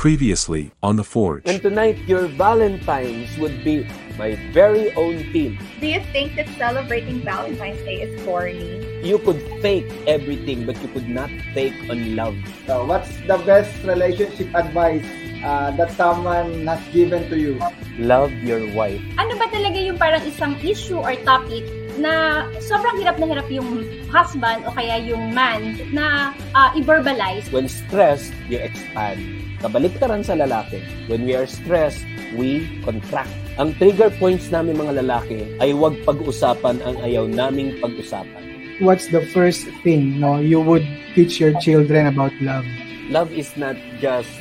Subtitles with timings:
[0.00, 1.44] Previously on The Forge.
[1.44, 3.84] And tonight, your Valentines would be
[4.16, 5.60] my very own team.
[5.76, 8.80] Do you think that celebrating Valentine's Day is corny?
[9.04, 12.32] You could fake everything, but you could not fake on love.
[12.64, 15.04] So, what's the best relationship advice
[15.44, 17.60] uh, that someone has given to you?
[18.00, 19.04] Love your wife.
[19.20, 21.68] Ano ba talaga yung parang isang issue or topic
[22.00, 27.52] na sobrang hirap na hirap yung husband o kaya yung man na uh, i-verbalize?
[27.52, 29.39] When stressed, you expand.
[29.60, 30.80] Kabaliktaran sa lalaki.
[31.04, 32.00] When we are stressed,
[32.32, 33.28] we contract.
[33.60, 38.40] Ang trigger points namin mga lalaki ay huwag pag-usapan ang ayaw naming pag-usapan.
[38.80, 42.64] What's the first thing no you would teach your children about love?
[43.12, 44.32] Love is not just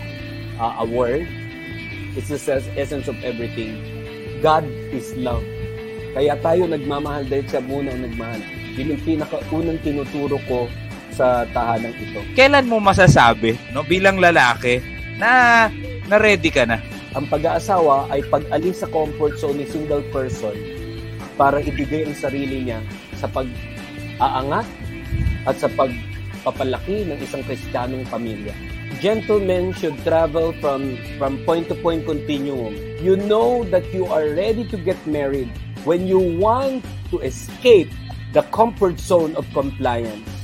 [0.55, 1.27] uh, a word.
[2.16, 2.39] It's the
[2.80, 3.75] essence of everything.
[4.39, 4.63] God
[4.95, 5.44] is love.
[6.16, 8.39] Kaya tayo nagmamahal dahil siya muna ang nagmahal.
[8.80, 10.72] Yun yung pinakaunang tinuturo ko
[11.11, 12.23] sa tahanang ito.
[12.39, 14.80] Kailan mo masasabi, no, bilang lalaki,
[15.20, 15.68] na
[16.08, 16.80] na ready ka na?
[17.14, 20.56] Ang pag-aasawa ay pag-alis sa comfort zone ni single person
[21.36, 22.80] para ibigay ang sarili niya
[23.20, 24.66] sa pag-aangat
[25.44, 28.56] at sa pagpapalaki ng isang kristyanong pamilya.
[29.03, 32.73] Gentlemen should travel from from point to point continuum.
[33.04, 35.52] You know that you are ready to get married
[35.83, 36.83] when you want
[37.14, 37.92] to escape
[38.33, 40.39] the comfort zone of compliance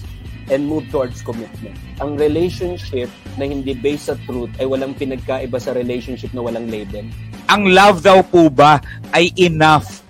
[0.50, 1.76] and move towards commitment.
[2.02, 7.06] Ang relationship na hindi based sa truth ay walang pinagkaiba sa relationship na walang label.
[7.50, 8.82] Ang love daw po ba
[9.14, 10.06] ay enough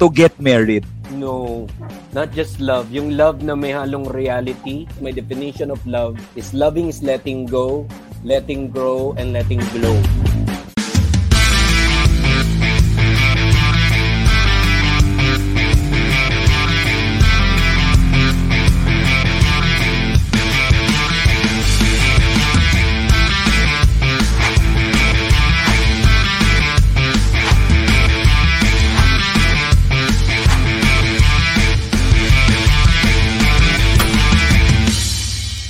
[0.00, 0.84] to get married?
[1.12, 1.64] No,
[2.12, 2.92] not just love.
[2.92, 7.88] Yung love na may halong reality, my definition of love is loving is letting go,
[8.24, 9.96] letting grow, and letting glow.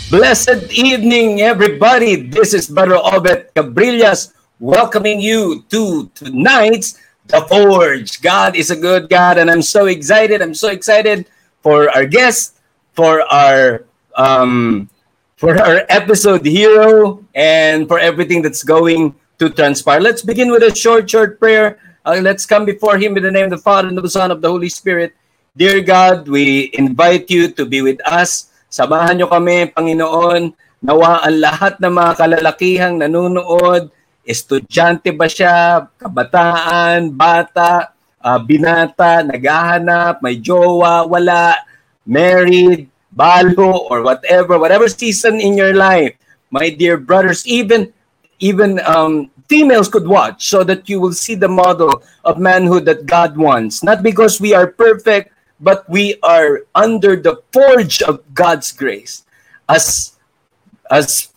[0.09, 2.17] Blessed evening, everybody.
[2.17, 6.97] This is Brother Obet Cabrillas welcoming you to tonight's
[7.29, 8.23] The Forge.
[8.25, 10.41] God is a good God, and I'm so excited.
[10.41, 11.29] I'm so excited
[11.61, 12.57] for our guest,
[12.97, 13.85] for our
[14.17, 14.89] um,
[15.37, 20.01] for our episode hero, and for everything that's going to transpire.
[20.01, 21.77] Let's begin with a short, short prayer.
[22.09, 24.31] Uh, let's come before Him in the name of the Father and of the Son
[24.33, 25.13] of the Holy Spirit.
[25.53, 30.53] Dear God, we invite you to be with us Samahan nyo kami, Panginoon,
[30.85, 33.89] nawa ang lahat ng mga kalalakihang nanonood,
[34.29, 41.57] estudyante ba siya, kabataan, bata, uh, binata, naghahanap, may jowa, wala,
[42.05, 46.13] married, balo, or whatever, whatever season in your life,
[46.53, 47.89] my dear brothers, even
[48.39, 53.07] even um, females could watch so that you will see the model of manhood that
[53.07, 53.83] God wants.
[53.83, 59.27] Not because we are perfect, but we are under the forge of God's grace.
[59.69, 60.17] As
[60.91, 61.29] as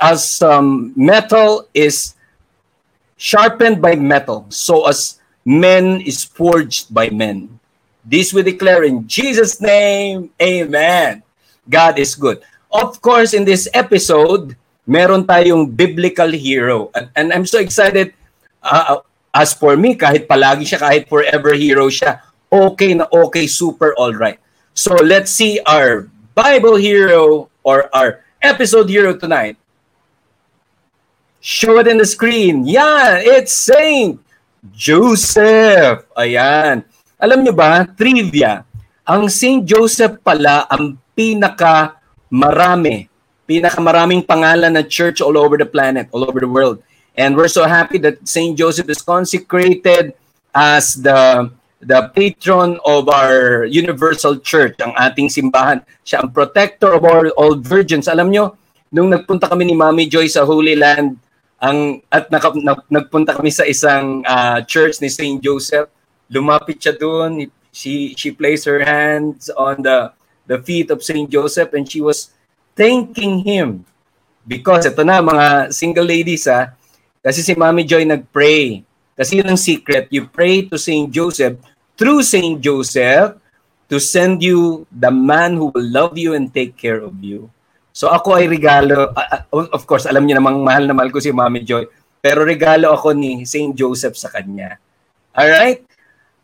[0.00, 2.14] as um, metal is
[3.16, 7.60] sharpened by metal, so as men is forged by men.
[8.02, 11.22] This we declare in Jesus' name, Amen.
[11.68, 12.42] God is good.
[12.72, 14.56] Of course, in this episode,
[14.86, 16.90] meron tayong biblical hero.
[16.94, 18.14] And, and I'm so excited.
[18.62, 22.20] Uh, as for me, kahit palagi siya, kahit forever hero siya,
[22.52, 24.36] okay na okay, super all right.
[24.76, 29.56] So let's see our Bible hero or our episode hero tonight.
[31.40, 32.68] Show it in the screen.
[32.68, 34.20] Yeah, it's Saint
[34.70, 36.06] Joseph.
[36.14, 36.84] Ayan.
[37.18, 38.62] Alam niyo ba, trivia,
[39.02, 41.98] ang Saint Joseph pala ang pinaka
[42.30, 43.10] marami,
[43.46, 46.82] pinaka maraming pangalan na church all over the planet, all over the world.
[47.18, 50.14] And we're so happy that Saint Joseph is consecrated
[50.54, 51.50] as the
[51.82, 55.82] the patron of our universal church, ang ating simbahan.
[56.06, 58.06] Siya ang protector of all, all virgins.
[58.06, 58.54] Alam nyo,
[58.94, 61.18] nung nagpunta kami ni Mami Joy sa Holy Land,
[61.58, 65.42] ang, at naka, na, nagpunta kami sa isang uh, church ni St.
[65.42, 65.90] Joseph,
[66.30, 67.50] lumapit siya doon.
[67.74, 70.14] She, she placed her hands on the,
[70.46, 71.26] the feet of St.
[71.26, 72.30] Joseph and she was
[72.78, 73.82] thanking him.
[74.46, 76.74] Because ito na, mga single ladies ha,
[77.22, 78.82] kasi si Mami Joy nag-pray.
[79.14, 80.10] Kasi yun ang secret.
[80.10, 81.06] You pray to St.
[81.10, 81.58] Joseph
[81.96, 83.36] through Saint Joseph
[83.88, 87.52] to send you the man who will love you and take care of you.
[87.92, 91.28] So ako ay regalo, uh, of course, alam niyo namang mahal na mahal ko si
[91.28, 91.84] Mami Joy,
[92.24, 94.80] pero regalo ako ni Saint Joseph sa kanya.
[95.36, 95.84] All right?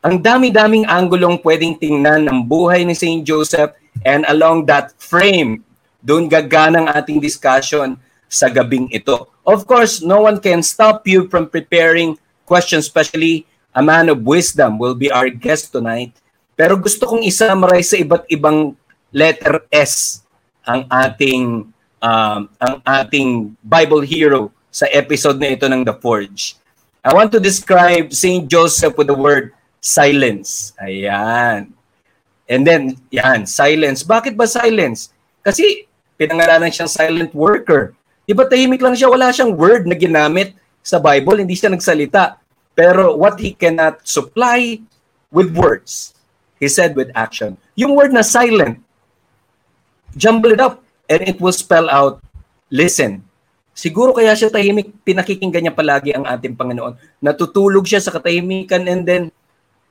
[0.04, 3.72] Ang dami-daming anggulong pwedeng tingnan ng buhay ni Saint Joseph
[4.04, 5.64] and along that frame,
[6.04, 7.96] doon gagana ang ating discussion.
[8.28, 9.32] sa gabing ito.
[9.48, 14.76] Of course, no one can stop you from preparing questions, especially a man of wisdom
[14.80, 16.12] will be our guest tonight.
[16.58, 18.74] Pero gusto kong isummarize sa iba't ibang
[19.14, 20.24] letter S
[20.66, 21.70] ang ating
[22.02, 26.58] um, ang ating Bible hero sa episode na ito ng The Forge.
[27.00, 28.44] I want to describe St.
[28.50, 30.74] Joseph with the word silence.
[30.82, 31.72] Ayan.
[32.48, 34.02] And then, yan, silence.
[34.02, 35.12] Bakit ba silence?
[35.44, 35.84] Kasi
[36.16, 37.94] pinangalanan siyang silent worker.
[38.28, 39.08] Di ba tahimik lang siya?
[39.08, 41.40] Wala siyang word na ginamit sa Bible.
[41.40, 42.40] Hindi siya nagsalita.
[42.78, 44.78] Pero what he cannot supply
[45.34, 46.14] with words,
[46.62, 47.58] he said with action.
[47.74, 48.78] Yung word na silent,
[50.14, 50.78] jumble it up
[51.10, 52.22] and it will spell out,
[52.70, 53.26] listen.
[53.74, 56.94] Siguro kaya siya tahimik, pinakikinggan niya palagi ang ating Panginoon.
[57.18, 59.22] Natutulog siya sa katahimikan and then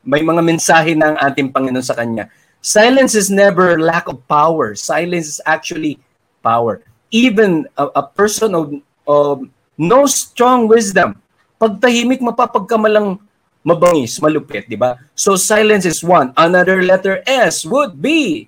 [0.07, 2.31] may mga mensahe ng ating Panginoon sa kanya.
[2.63, 4.79] Silence is never lack of power.
[4.79, 5.99] Silence is actually
[6.39, 6.79] power.
[7.11, 8.71] Even a, a person of,
[9.03, 9.43] of
[9.75, 11.19] no strong wisdom,
[11.57, 13.17] pag tahimik, mapapagkamalang
[13.67, 14.95] mabangis, malupit, di ba?
[15.11, 16.31] So silence is one.
[16.39, 18.47] Another letter S would be,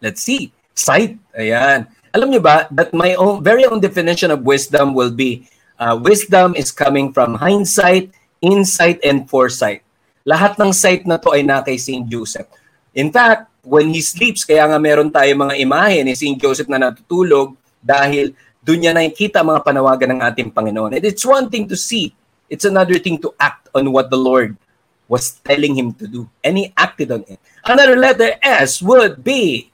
[0.00, 1.20] let's see, sight.
[1.36, 1.84] Ayan.
[2.14, 5.50] Alam niyo ba that my own very own definition of wisdom will be
[5.82, 9.82] uh, wisdom is coming from hindsight, insight, and foresight.
[10.22, 12.06] Lahat ng sight na to ay na kay St.
[12.06, 12.46] Joseph.
[12.94, 16.38] In fact, when he sleeps, kaya nga meron tayo mga imahe ni St.
[16.38, 18.32] Joseph na natutulog dahil
[18.64, 20.96] doon niya nakikita mga panawagan ng ating Panginoon.
[20.96, 22.16] And it's one thing to see.
[22.48, 24.56] It's another thing to act on what the Lord
[25.04, 26.24] was telling him to do.
[26.40, 27.36] And he acted on it.
[27.60, 29.68] Another letter S would be,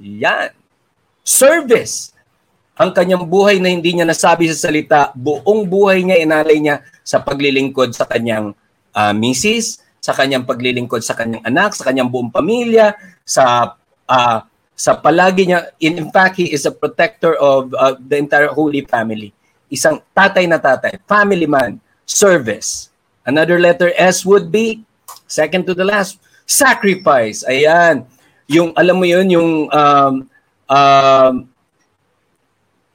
[0.00, 0.56] yan,
[1.20, 2.16] service.
[2.80, 7.20] Ang kanyang buhay na hindi niya nasabi sa salita, buong buhay niya inalay niya sa
[7.20, 8.56] paglilingkod sa kanyang
[8.96, 12.96] uh, misis, sa kanyang paglilingkod sa kanyang anak, sa kanyang buong pamilya,
[13.26, 13.76] sa
[14.08, 14.38] uh,
[14.78, 15.74] sa palagi niya.
[15.82, 19.34] In, in fact, he is a protector of uh, the entire Holy Family.
[19.66, 22.94] Isang tatay na tatay, family man, service.
[23.26, 24.86] Another letter S would be,
[25.26, 27.42] second to the last, sacrifice.
[27.44, 28.06] Ayan.
[28.48, 30.14] Yung, alam mo yun, yung um,
[30.70, 31.34] um,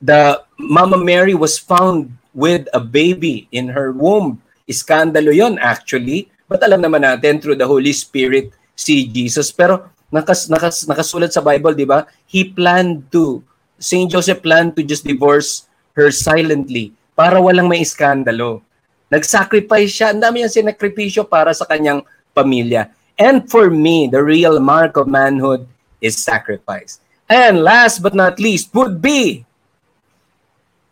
[0.02, 4.42] the Mama Mary was found with a baby in her womb.
[4.66, 6.32] Iskandalo yon actually.
[6.50, 9.54] But alam naman natin through the Holy Spirit si Jesus.
[9.54, 12.06] Pero nakas, nakas, nakasulat sa Bible, di ba?
[12.30, 13.42] He planned to,
[13.82, 14.06] St.
[14.06, 15.66] Joseph planned to just divorce
[15.98, 18.62] her silently para walang may iskandalo.
[19.10, 20.14] Nag-sacrifice siya.
[20.14, 22.94] Ang dami niyang sinakripisyo para sa kanyang pamilya.
[23.18, 25.70] And for me, the real mark of manhood
[26.02, 26.98] is sacrifice.
[27.30, 29.46] And last but not least would be,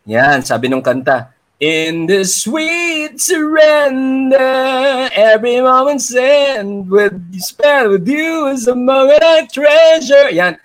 [0.06, 8.50] yan, sabi nung kanta, In the sweet surrender, every moment spent with spent with you
[8.50, 10.34] is a moment I treasure.
[10.34, 10.58] Yan.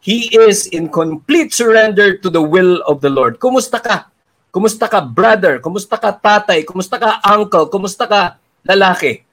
[0.00, 3.36] He is in complete surrender to the will of the Lord.
[3.36, 4.08] Kumusta ka?
[4.48, 5.60] Kumusta ka, brother?
[5.60, 6.64] Kumusta ka, tatay?
[6.64, 7.68] Kumusta ka, uncle?
[7.68, 9.28] Kumusta ka, lalaki?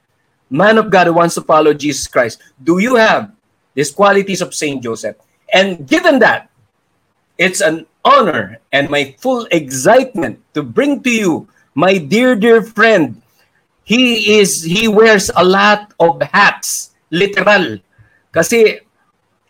[0.52, 2.44] Man of God wants to follow Jesus Christ.
[2.60, 3.32] Do you have
[3.72, 5.16] these qualities of Saint Joseph?
[5.48, 6.52] And given that,
[7.38, 11.34] it's an honor and my full excitement to bring to you
[11.76, 13.22] my dear dear friend.
[13.86, 17.78] He is he wears a lot of hats literal.
[18.34, 18.82] Kasi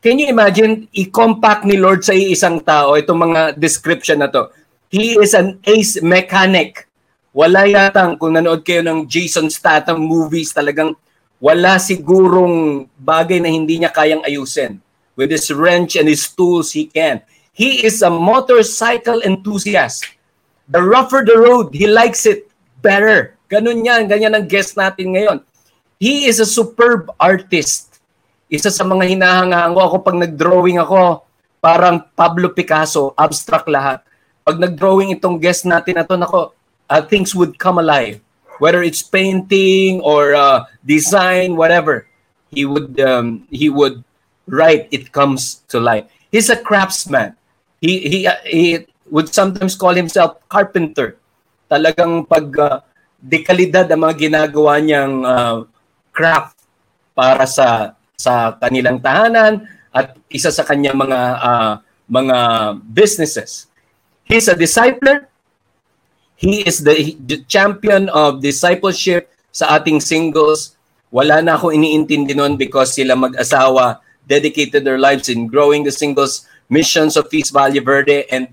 [0.04, 4.52] can you imagine i-compact ni Lord sa isang tao itong mga description na to.
[4.92, 6.88] He is an ace mechanic.
[7.36, 10.96] Wala yatang kung nanood kayo ng Jason Statham movies talagang
[11.40, 14.80] wala sigurong bagay na hindi niya kayang ayusin.
[15.16, 17.24] With his wrench and his tools he can
[17.56, 20.04] He is a motorcycle enthusiast.
[20.68, 22.52] The rougher the road, he likes it
[22.84, 23.40] better.
[23.48, 25.40] Ganun yan, ganyan ang guest natin ngayon.
[25.96, 28.04] He is a superb artist.
[28.52, 31.24] Isa sa mga hinahangaan ko ako pag nag-drawing ako,
[31.64, 34.04] parang Pablo Picasso, abstract lahat.
[34.44, 36.52] Pag nag-drawing itong guest natin na nako,
[36.92, 38.20] uh, things would come alive.
[38.60, 42.04] Whether it's painting or uh, design, whatever,
[42.52, 44.04] he would um, he would
[44.44, 44.92] write.
[44.92, 46.04] It comes to life.
[46.36, 47.40] He's a craftsman
[47.86, 48.66] he he he
[49.14, 51.22] would sometimes call himself carpenter.
[51.70, 52.78] Talagang pag uh,
[53.22, 55.58] dekalidad ang mga ginagawa niyang uh,
[56.10, 56.58] craft
[57.14, 61.74] para sa sa kanilang tahanan at isa sa kanyang mga uh,
[62.10, 62.38] mga
[62.90, 63.70] businesses.
[64.26, 65.30] He's a discipler.
[66.36, 70.76] He is the, the champion of discipleship sa ating singles.
[71.14, 76.50] Wala na akong iniintindi noon because sila mag-asawa dedicated their lives in growing the singles
[76.70, 78.48] missions of Peace Valle Verde and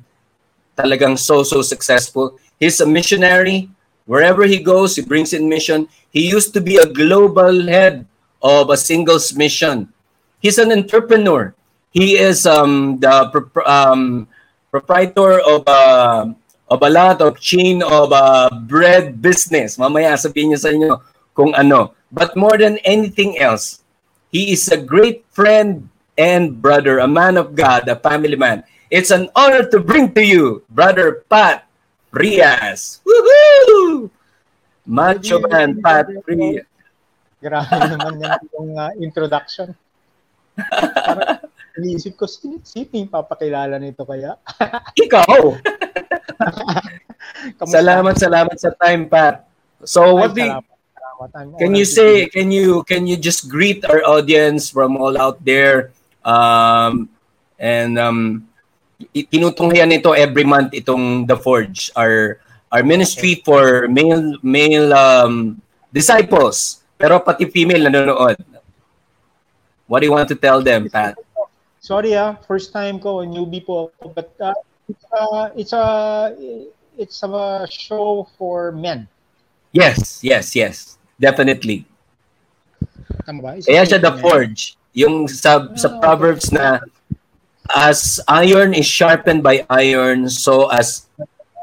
[0.76, 2.38] talagang so, so successful.
[2.59, 3.71] He's a missionary.
[4.07, 5.88] Wherever he goes, he brings in mission.
[6.11, 8.07] He used to be a global head
[8.42, 9.92] of a singles mission.
[10.40, 11.54] He's an entrepreneur.
[11.92, 13.31] He is um, the
[13.66, 14.26] um,
[14.71, 16.35] proprietor of a
[16.73, 19.76] of a lot of chain of a bread business.
[19.76, 21.04] Mamaya sabihin niya sa inyo
[21.37, 21.92] kung ano.
[22.09, 23.85] But more than anything else,
[24.33, 28.64] he is a great friend and brother, a man of God, a family man.
[28.92, 31.64] It's an honor to bring to you, Brother Pat
[32.12, 33.00] Rias.
[33.09, 34.11] Woohoo!
[34.85, 36.66] Macho Good man, evening, Pat Rias.
[37.42, 38.23] Grabe naman
[38.54, 39.75] yung uh, introduction.
[40.54, 41.40] Parang
[41.81, 44.37] iniisip ko, sino, sino yung papakilala nito kaya?
[45.04, 45.42] Ikaw!
[47.66, 49.49] Salamat, salamat sa time, Pat.
[49.83, 52.31] So, Ay, what do you, salamat, Can you say?
[52.31, 55.90] Can you can you just greet our audience from all out there?
[56.25, 57.09] Um,
[57.59, 58.47] and um,
[59.11, 62.38] tinutunghayan nito every month itong The Forge, our
[62.71, 65.61] our ministry for male male um,
[65.93, 68.38] disciples, pero pati female nanonood.
[69.91, 71.19] What do you want to tell them, Pat?
[71.83, 74.55] Sorry ah, first time ko, newbie po ako, but uh,
[74.88, 75.87] it's, uh, it's a
[76.97, 79.11] it's a show for men.
[79.75, 81.85] Yes, yes, yes, definitely.
[83.26, 83.50] Tama ba?
[83.59, 84.14] It's Kaya a siya The.
[84.23, 86.81] Forge, yung sa sa Ah, Proverbs na
[87.73, 91.09] as iron is sharpened by iron, so as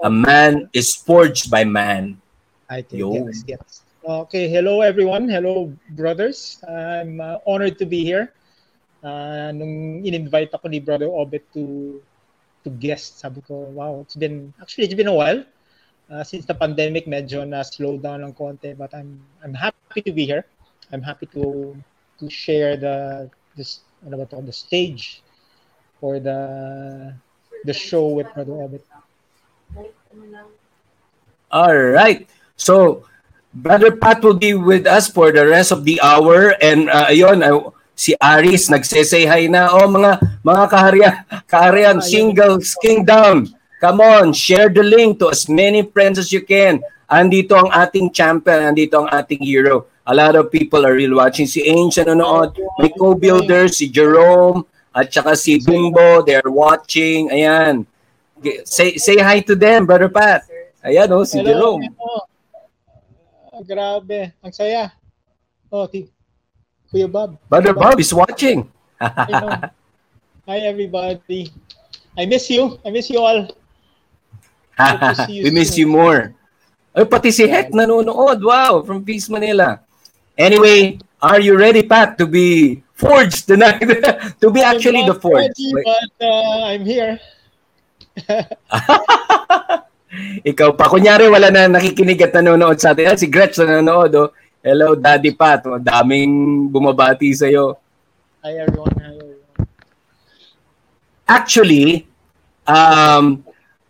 [0.02, 2.18] a man is forged by man.
[2.70, 3.14] I think, Yo.
[3.14, 3.66] yes, yes.
[4.06, 5.30] Okay, hello everyone.
[5.30, 6.62] Hello brothers.
[6.66, 8.34] I'm uh, honored to be here.
[9.00, 11.98] Uh, nung in-invite ako ni Brother Obet to
[12.66, 15.40] to guest, sabi ko, wow, it's been, actually, it's been a while.
[16.12, 20.12] Uh, since the pandemic, medyo na slow down ng konti, but I'm I'm happy to
[20.12, 20.44] be here.
[20.90, 21.78] I'm happy to
[22.20, 25.24] to share the this ano ba to, the stage
[26.00, 26.40] for the
[27.66, 28.84] the show with Brother Obet.
[31.52, 32.30] All right.
[32.56, 33.04] So,
[33.54, 36.54] Brother Pat will be with us for the rest of the hour.
[36.62, 39.68] And uh, ayun, uh, si Aris nagsesay hi na.
[39.74, 41.14] Oh, mga mga kaharian,
[41.50, 43.50] kaharian, singles kingdom.
[43.82, 46.84] Come on, share the link to as many friends as you can.
[47.10, 49.89] Andito ang ating champion, andito ang ating hero.
[50.10, 51.46] A lot of people are really watching.
[51.46, 57.30] Si Angel nanonood, may co-builder, si Jerome, at saka si Bimbo, they're watching.
[57.30, 57.86] Ayan.
[58.66, 60.50] Say say hi to them, Brother Pat.
[60.82, 61.78] Ayan oh, si Hello.
[61.78, 61.94] Jerome.
[62.02, 62.26] Oh.
[63.54, 64.34] Ah, grabe.
[64.42, 64.90] Ang saya.
[65.70, 66.10] Oh, ti
[66.90, 67.38] Kuya Bob.
[67.46, 68.66] Brother Bob is watching.
[70.50, 71.54] Hi, everybody.
[72.18, 72.82] I miss you.
[72.82, 73.46] I miss you all.
[75.30, 75.86] You We miss soon.
[75.86, 76.34] you more.
[76.98, 78.42] Ay, pati si Heck nanonood.
[78.42, 79.86] Wow, from Peace Manila.
[80.40, 83.84] Anyway, are you ready, Pat, to be forged tonight?
[84.42, 85.52] to be actually I'm the not forge.
[85.52, 87.20] ready, but uh, I'm here.
[90.48, 90.88] Ikaw pa.
[90.88, 93.12] Kunyari, wala na nakikinig at nanonood sa atin.
[93.12, 94.16] Ah, si Gretch na nanonood.
[94.16, 94.32] Oh.
[94.64, 95.68] Hello, Daddy Pat.
[95.68, 97.76] Oh, daming bumabati sa'yo.
[98.40, 98.96] Hi, everyone.
[98.96, 99.68] Hi, everyone.
[101.28, 102.08] Actually,
[102.64, 103.44] um,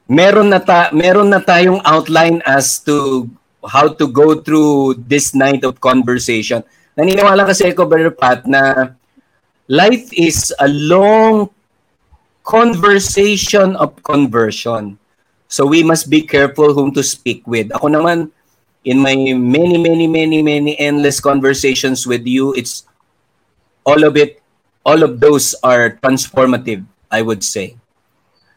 [0.10, 3.30] meron na ta meron na tayong outline as to
[3.70, 6.66] how to go through this night of conversation.
[6.98, 8.98] Naniniwala kasi ako, Brother Pat, na
[9.70, 11.54] life is a long
[12.42, 14.98] conversation of conversion.
[15.46, 17.70] So we must be careful whom to speak with.
[17.78, 18.34] Ako naman,
[18.82, 22.90] in my many, many, many, many endless conversations with you, it's
[23.86, 24.42] all of it,
[24.82, 26.82] all of those are transformative,
[27.14, 27.78] I would say.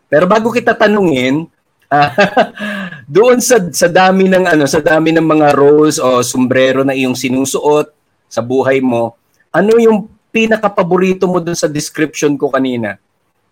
[0.08, 1.51] Pero bago kita tanungin,
[3.16, 7.16] doon sa sa dami ng ano, sa dami ng mga roles o sombrero na iyong
[7.16, 7.92] sinusuot
[8.32, 9.12] sa buhay mo,
[9.52, 12.96] ano yung pinaka-paborito mo doon sa description ko kanina?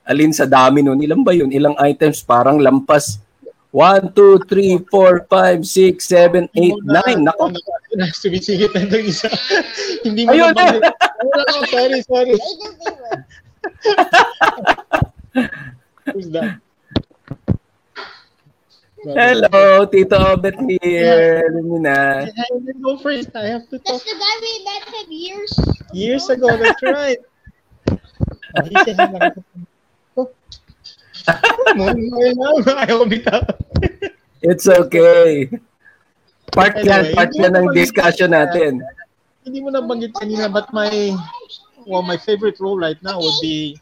[0.09, 0.99] Alin sa dami nun?
[1.05, 1.53] Ilan ba yun?
[1.53, 2.25] Ilang items?
[2.25, 3.21] Parang lampas
[3.71, 7.23] 1, 2, 3, 4, 5, 6, 7, 8, 9.
[7.23, 7.55] Nako,
[8.11, 9.31] Sumisingit na itong isa.
[10.07, 10.55] Hindi mo Ayun.
[10.57, 11.63] Wala ako.
[11.71, 12.35] Sorry, sorry.
[16.11, 16.59] Who's that?
[19.05, 21.45] Hello, Tito Obet here.
[21.49, 22.29] Alam niyo na.
[22.29, 23.33] I didn't go first.
[23.33, 24.01] I have to talk.
[24.01, 25.53] That's the guy we met him years.
[25.93, 27.21] Years ago, that's right.
[32.87, 33.43] Ayaw bitaw.
[34.41, 35.53] It's okay.
[36.51, 38.81] Part yan, Anyway, part yan ng discussion natin.
[39.47, 41.15] Hindi mo nabanggit kanina, but my,
[41.87, 43.79] well, my favorite role right now would be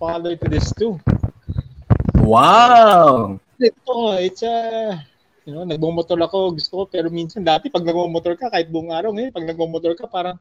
[0.00, 0.98] father to this too.
[2.18, 3.38] Wow!
[3.62, 4.54] Ito, it's a,
[5.46, 9.14] you know, nagmumotor ako, gusto ko, pero minsan dati pag nagmumotor ka, kahit buong araw
[9.14, 10.34] ngayon, pag nagmumotor ka, parang,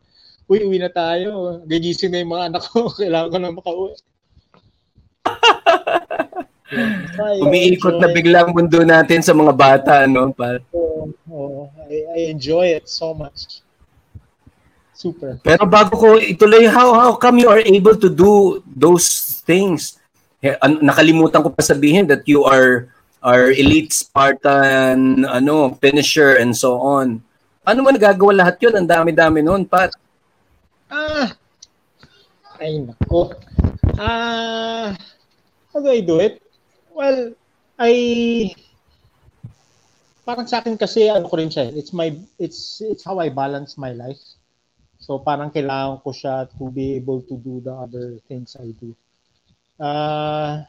[0.50, 1.62] uy, uwi na tayo.
[1.70, 3.94] Gagising na yung mga anak ko, kailangan ko na makauwi.
[6.72, 10.32] Yeah, Umiikot na biglang mundo natin sa mga bata, no?
[10.32, 11.68] Pa- Oo, oo.
[11.92, 13.60] I, I enjoy it so much.
[14.96, 15.36] Super.
[15.44, 20.00] Pero bago ko ituloy, how, how come you are able to do those things?
[20.82, 22.90] nakalimutan ko pa sabihin that you are
[23.22, 27.22] are elite Spartan, ano, finisher and so on.
[27.62, 28.74] Ano man nagagawa lahat yun?
[28.74, 29.94] Ang dami-dami noon, Pat.
[30.90, 31.30] Ah,
[32.58, 33.38] ay nako.
[34.02, 34.98] Ah,
[35.70, 36.42] how do I do it?
[36.90, 37.38] Well,
[37.78, 37.94] I
[40.26, 41.70] parang sa akin kasi ano ko rin siya.
[41.74, 44.20] It's my it's it's how I balance my life.
[45.02, 48.94] So parang kailangan ko siya to be able to do the other things I do.
[49.82, 50.62] Uh,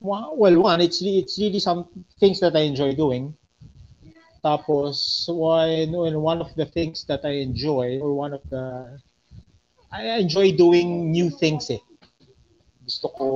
[0.00, 1.84] well, one, it's it's really some
[2.18, 3.36] things that I enjoy doing.
[4.40, 8.96] Tapos, one, one of the things that I enjoy, or one of the
[9.92, 11.82] I enjoy doing new things eh.
[12.80, 13.26] Gusto ko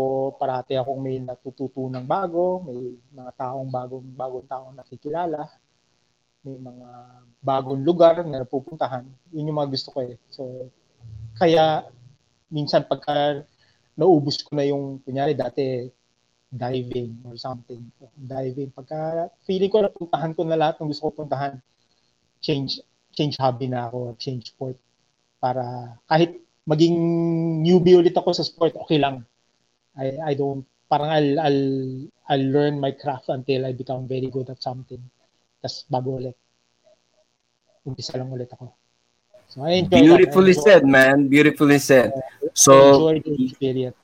[0.41, 5.51] parati akong may natututunang bago, may mga taong bagong bagong taong nakikilala,
[6.47, 6.89] may mga
[7.43, 9.05] bagong lugar na napupuntahan.
[9.35, 10.15] Yun yung mga gusto ko eh.
[10.31, 10.71] So
[11.37, 11.85] kaya
[12.49, 13.43] minsan pagka
[13.99, 15.91] naubos ko na yung kunyari dati
[16.55, 17.83] diving or something.
[18.15, 21.59] Diving pagka feeling ko napuntahan ko na lahat ng gusto ko puntahan.
[22.39, 22.79] Change
[23.15, 24.79] change hobby na ako, change sport
[25.43, 26.97] para kahit maging
[27.61, 29.27] newbie ulit ako sa sport, okay lang.
[29.99, 31.65] I I don't parang I'll I'll
[32.31, 35.03] I'll learn my craft until I become very good at something.
[35.61, 36.37] Tapos bago ulit.
[37.85, 38.73] Umpisa lang ulit ako.
[39.53, 40.65] So I enjoy Beautifully that.
[40.65, 41.19] I enjoy, said, man.
[41.29, 42.11] Beautifully said.
[42.17, 44.04] I So enjoy the experience.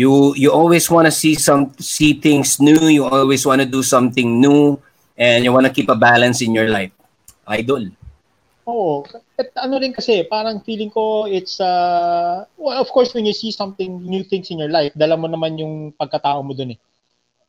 [0.00, 2.88] You you always want to see some see things new.
[2.88, 4.80] You always want to do something new,
[5.20, 6.96] and you want to keep a balance in your life.
[7.44, 7.92] Idol.
[8.70, 9.04] Oo.
[9.40, 13.50] At ano rin kasi, parang feeling ko it's, uh, well, of course, when you see
[13.50, 16.80] something, new things in your life, dala mo naman yung pagkatao mo dun eh.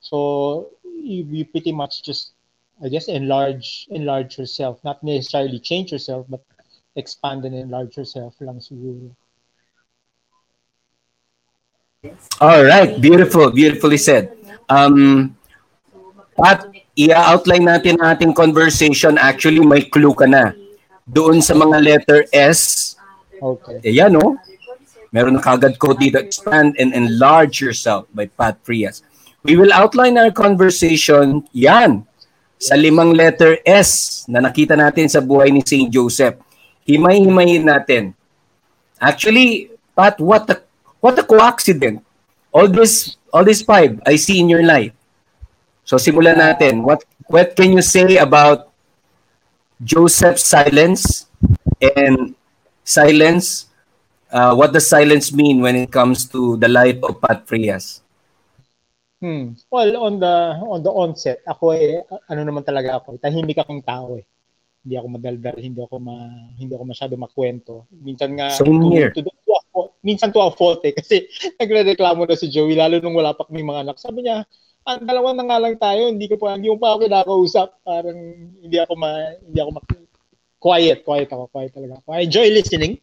[0.02, 2.34] So, you, you pretty much just,
[2.82, 4.82] I guess, enlarge, enlarge yourself.
[4.82, 6.42] Not necessarily change yourself, but
[6.96, 9.14] expand and enlarge yourself lang siguro.
[12.42, 14.34] All right, beautiful, beautifully said.
[14.66, 15.38] Um,
[16.34, 16.66] Pat,
[16.98, 19.22] i-outline natin ang ating conversation.
[19.22, 20.58] Actually, may clue ka na.
[21.06, 22.94] Doon sa mga letter S,
[23.38, 23.86] Okay.
[23.86, 24.34] ayan no?
[25.14, 29.06] Meron na kagad ko dito, expand and enlarge yourself by Pat Frias.
[29.46, 32.10] We will outline our conversation, yan,
[32.58, 35.94] sa limang letter S na nakita natin sa buhay ni St.
[35.94, 36.42] Joseph.
[36.82, 38.18] Himay-himayin natin.
[38.98, 40.62] Actually, Pat, what a,
[41.02, 42.02] what a coincidence.
[42.54, 44.94] All this, all this five I see in your life.
[45.84, 46.86] So simulan natin.
[46.88, 48.72] What, what can you say about
[49.84, 51.28] Joseph's silence
[51.82, 52.36] and
[52.86, 53.68] silence?
[54.32, 58.00] Uh, what does silence mean when it comes to the life of Pat Frias?
[59.22, 59.54] Hmm.
[59.70, 60.36] Well, on the
[60.66, 64.26] on the onset, ako eh ano naman talaga ako, tahimik akong tao eh.
[64.82, 66.16] Hindi ako madaldal, hindi ako ma
[66.58, 67.86] hindi ako masyado makwento.
[67.94, 69.14] Minsan nga Same here.
[69.14, 69.61] to, to, to
[70.04, 73.70] minsan to a fault eh kasi nagrereklamo na si Joey lalo nung wala pa kaming
[73.72, 73.98] mga anak.
[73.98, 74.44] Sabi niya,
[74.82, 77.70] ang dalawa na nga lang tayo, hindi ko pa hindi mo pa ako kinakausap.
[77.86, 78.20] Parang
[78.60, 79.82] hindi ako ma hindi ako ma
[80.62, 82.02] quiet, quiet ako, quiet talaga.
[82.10, 83.02] I enjoy listening.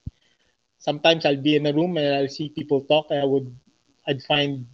[0.79, 3.11] Sometimes I'll be in a room and I'll see people talk.
[3.11, 3.51] I would
[4.07, 4.67] I'd find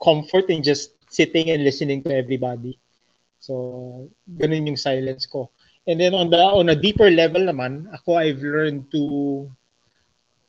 [0.00, 2.80] comfort in just sitting and listening to everybody.
[3.38, 5.50] So, ganun yung silence ko.
[5.86, 9.50] And then on the on a deeper level naman, ako I've learned to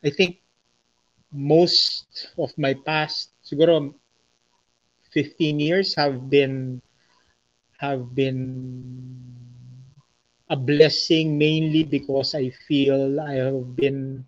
[0.04, 0.38] I think
[1.32, 2.06] most
[2.38, 3.94] of my past siguro
[5.14, 6.82] 15 years have been
[7.80, 8.40] have been
[10.50, 14.26] a blessing mainly because I feel I have been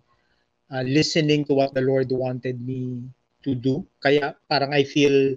[0.70, 3.08] uh, listening to what the Lord wanted me
[3.44, 3.86] to do.
[4.02, 5.36] Kaya parang I feel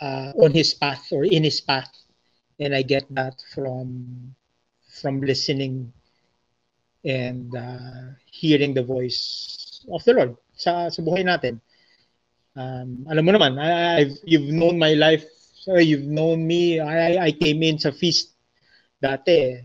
[0.00, 1.90] uh, on His path or in His path,
[2.60, 4.34] and I get that from
[5.00, 5.92] from listening
[7.04, 11.60] and uh, hearing the voice of the Lord sa sa buhay natin.
[12.54, 15.26] Um, alam mo naman, I, I've, you've known my life,
[15.58, 16.78] so you've known me.
[16.78, 18.34] I, I came in sa feast
[19.02, 19.58] dati.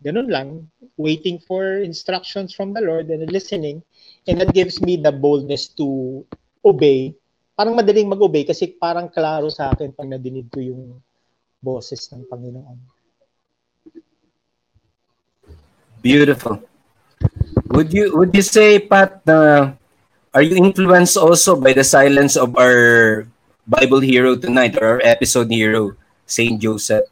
[0.00, 3.82] Ganun lang, waiting for instructions from the Lord and listening.
[4.28, 6.22] And that gives me the boldness to
[6.62, 7.16] obey.
[7.56, 11.00] Parang madaling mag-obey kasi parang klaro sa akin pag nadinig ko yung
[11.64, 12.78] boses ng Panginoon.
[16.04, 16.62] Beautiful.
[17.76, 19.76] Would you would you say, Pat, uh,
[20.32, 23.28] are you influenced also by the silence of our
[23.68, 25.92] Bible hero tonight or our episode hero,
[26.24, 27.04] Saint Joseph,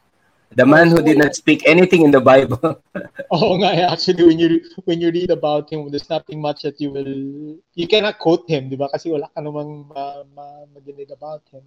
[0.49, 2.81] the man who did not speak anything in the Bible?
[3.37, 4.57] Oo nga, eh, actually, when you
[4.89, 7.13] when you read about him, there's nothing much that you will,
[7.77, 8.89] you cannot quote him, di ba?
[8.89, 11.61] Kasi wala ka namang ma, ma, madinig about him.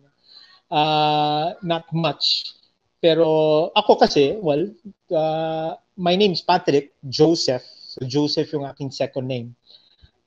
[0.74, 2.50] Uh, not much.
[2.98, 4.66] Pero ako kasi, well,
[5.14, 7.62] uh, my name is Patrick Joseph.
[7.98, 9.58] So Joseph yung aking second name.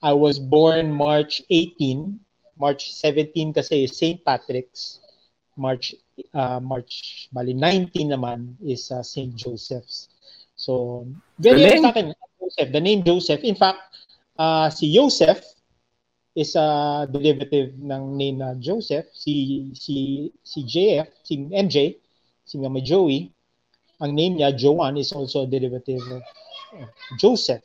[0.03, 2.19] I was born March 18,
[2.59, 4.19] March 17 kasi is St.
[4.27, 4.99] Patrick's.
[5.55, 5.95] March
[6.33, 9.35] uh, March bali 19 naman is uh, St.
[9.35, 10.11] Joseph's.
[10.55, 11.05] So,
[11.39, 11.83] very Galing.
[11.83, 12.07] sa akin,
[12.39, 13.41] Joseph, the name Joseph.
[13.43, 13.79] In fact,
[14.35, 15.43] uh, si Joseph
[16.35, 19.07] is a derivative ng name na Joseph.
[19.15, 21.99] Si si si JF, si MJ,
[22.47, 23.31] si Mama Joey,
[24.01, 26.23] ang name niya Joanne is also a derivative of
[27.19, 27.63] Joseph.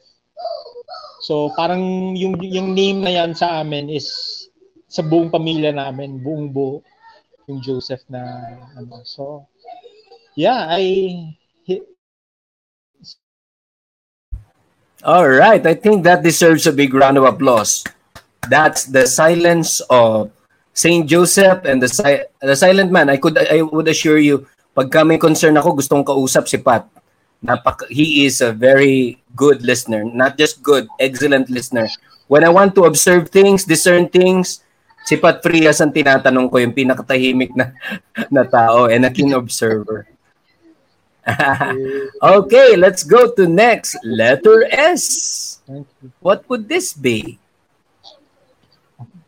[1.23, 4.07] So parang yung yung name na yan sa amin is
[4.87, 6.83] sa buong pamilya namin, buong buo
[7.47, 8.23] yung Joseph na
[8.79, 9.03] ano.
[9.07, 9.47] So
[10.39, 11.17] yeah, I
[15.07, 17.87] All right, I think that deserves a big round of applause.
[18.51, 20.35] That's the silence of
[20.75, 23.07] Saint Joseph and the si- the silent man.
[23.07, 26.91] I could I would assure you, pag kami concern ako, gustong kausap si Pat.
[27.47, 31.87] Napak he is a very good listener, not just good, excellent listener.
[32.27, 34.67] When I want to observe things, discern things,
[35.07, 37.71] si Pat Frias ang tinatanong ko yung pinakatahimik na
[38.35, 40.11] na tao and a keen observer.
[42.23, 43.99] okay, let's go to next.
[44.03, 45.59] Letter S.
[46.23, 47.39] What would this be?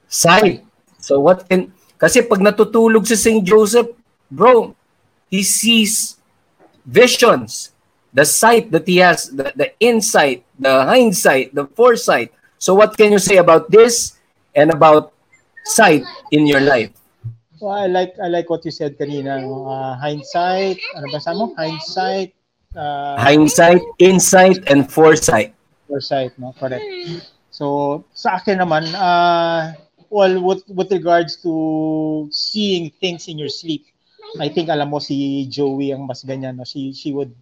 [0.07, 0.63] Sight.
[0.99, 1.75] So what can...
[1.99, 3.43] Kasi pag natutulog si St.
[3.43, 3.91] Joseph,
[4.31, 4.75] bro,
[5.27, 6.23] he sees
[6.87, 7.75] visions.
[8.13, 12.33] The sight that he has, the, the insight, the hindsight, the foresight.
[12.59, 14.17] So what can you say about this
[14.57, 15.13] and about
[15.65, 16.91] sight in your life?
[17.61, 19.43] Well, I like I like what you said kanina.
[19.43, 19.67] no?
[19.67, 21.55] Uh, hindsight, ano ba sa mo?
[21.59, 22.31] Hindsight,
[22.79, 25.55] uh, Hindsight, insight, and foresight.
[25.89, 26.55] foresight, no?
[26.55, 26.85] Correct.
[27.51, 29.75] So, sa akin naman, uh,
[30.11, 33.87] well, with, with regards to seeing things in your sleep,
[34.39, 36.65] I think alam mo si Joey ang mas ganyan, no?
[36.65, 37.35] She, she would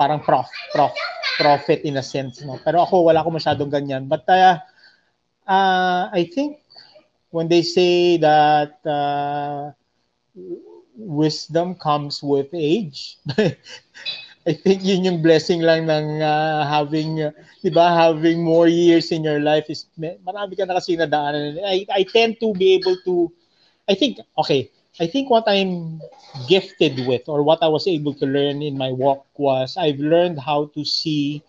[0.00, 0.96] parang prof, prof,
[1.36, 2.56] prophet in a sense, no?
[2.64, 4.08] Pero ako, wala ko masyadong ganyan.
[4.08, 4.56] But, uh,
[5.44, 6.64] uh, I think
[7.28, 9.76] when they say that uh,
[10.96, 13.20] wisdom comes with age,
[14.48, 19.12] I think yun yung blessing lang ng uh, having, uh, di ba, having more years
[19.12, 21.60] in your life is, marami ka na kasi nadaanan.
[21.60, 23.28] I, I tend to be able to,
[23.84, 26.00] I think, okay, I think what I'm
[26.46, 30.38] gifted with or what I was able to learn in my walk was I've learned
[30.38, 31.42] how to see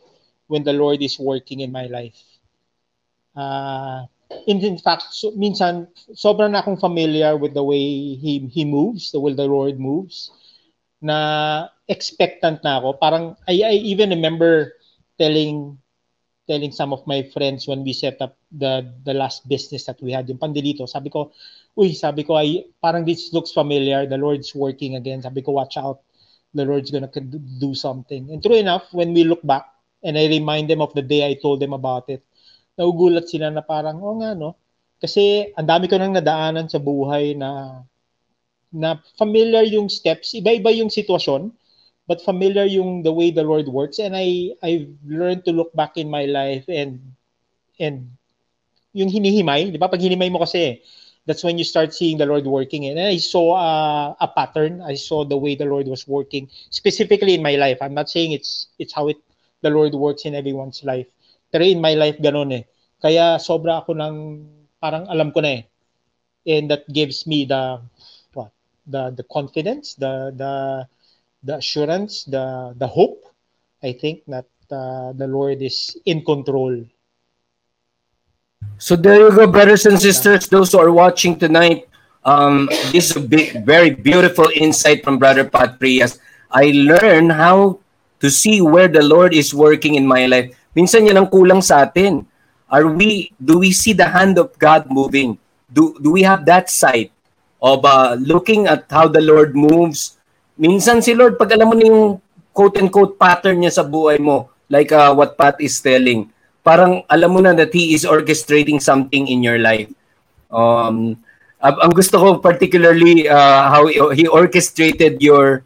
[0.48, 2.16] when the Lord is working in my life.
[3.36, 4.08] Uh,
[4.48, 9.12] in, in fact, so, minsan, sobrang na akong familiar with the way he, he moves,
[9.12, 10.32] the way the Lord moves,
[11.02, 12.94] na expectant na ako.
[13.04, 14.74] Parang, I, I even remember
[15.20, 15.78] telling
[16.48, 20.12] telling some of my friends when we set up the the last business that we
[20.12, 21.32] had, yung pandilito, sabi ko,
[21.76, 25.22] uy, sabi ko, ay, parang this looks familiar, the Lord's working again.
[25.24, 26.04] Sabi ko, watch out,
[26.54, 27.12] the Lord's gonna
[27.60, 28.32] do something.
[28.32, 29.68] And true enough, when we look back,
[30.04, 32.26] and I remind them of the day I told them about it,
[32.76, 34.58] naugulat sila na parang, oh nga, no?
[35.02, 37.82] Kasi ang dami ko nang nadaanan sa buhay na
[38.72, 41.52] na familiar yung steps, iba-iba yung sitwasyon,
[42.08, 46.00] but familiar yung the way the Lord works and I I've learned to look back
[46.00, 47.00] in my life and
[47.80, 48.16] and
[48.92, 49.88] yung hinihimay, di ba?
[49.88, 50.84] Pag hinimay mo kasi,
[51.26, 54.82] that's when you start seeing the Lord working and I saw uh, a pattern.
[54.82, 57.78] I saw the way the Lord was working specifically in my life.
[57.82, 59.18] I'm not saying it's it's how it
[59.62, 61.08] the Lord works in everyone's life.
[61.52, 62.64] Pero in my life ganun eh.
[63.02, 64.16] Kaya sobra ako ng
[64.82, 65.64] parang alam ko na eh.
[66.46, 67.78] And that gives me the
[68.34, 68.50] what?
[68.90, 70.86] The the confidence, the the
[71.46, 73.30] the assurance, the the hope.
[73.82, 76.82] I think that uh, the Lord is in control.
[78.82, 81.86] So there you go, brothers and sisters, those who are watching tonight.
[82.26, 86.18] Um, this is a big, very beautiful insight from Brother Pat Prias.
[86.50, 87.78] I learned how
[88.22, 90.54] to see where the Lord is working in my life.
[90.74, 92.26] Minsan yan ang kulang sa atin.
[92.70, 95.38] Are we, do we see the hand of God moving?
[95.70, 97.12] Do, do we have that sight
[97.62, 100.18] of uh, looking at how the Lord moves?
[100.58, 102.22] Minsan si Lord, pag alam mo na yung
[102.54, 106.30] quote-unquote pattern niya sa buhay mo, like uh, what Pat is telling,
[106.62, 109.90] parang alam mo na that He is orchestrating something in your life.
[110.52, 111.18] Um,
[111.62, 115.62] ang gusto ko particularly uh, how he orchestrated your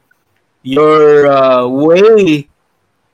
[0.61, 2.51] your uh, way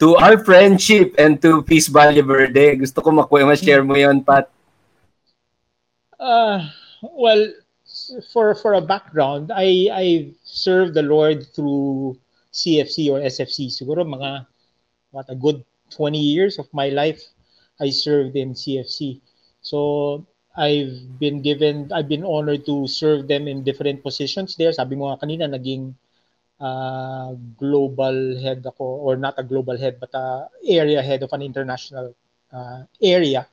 [0.02, 2.82] to our friendship and to Peace Valle Verde.
[2.82, 4.50] Gusto ko makuha, ma-share mo yon Pat.
[6.18, 6.66] Uh,
[7.14, 7.46] well,
[8.34, 10.06] for for a background, I I
[10.42, 12.18] served the Lord through
[12.50, 13.70] CFC or SFC.
[13.70, 14.50] Siguro mga
[15.14, 15.62] what a good
[15.94, 17.22] 20 years of my life
[17.82, 19.20] I served in CFC.
[19.62, 24.72] So I've been given I've been honored to serve them in different positions there.
[24.72, 25.98] Sabi mo nga kanina naging
[26.62, 31.42] uh, global head ako or not a global head but a area head of an
[31.42, 32.14] international
[32.54, 33.50] uh, area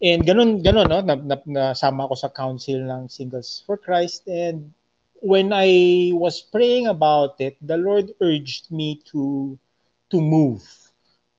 [0.00, 1.04] And ganun, ganun, no?
[1.04, 4.24] Na, na, nasama ako sa council ng Singles for Christ.
[4.24, 4.72] And
[5.20, 9.60] when I was praying about it, the Lord urged me to
[10.08, 10.64] to move.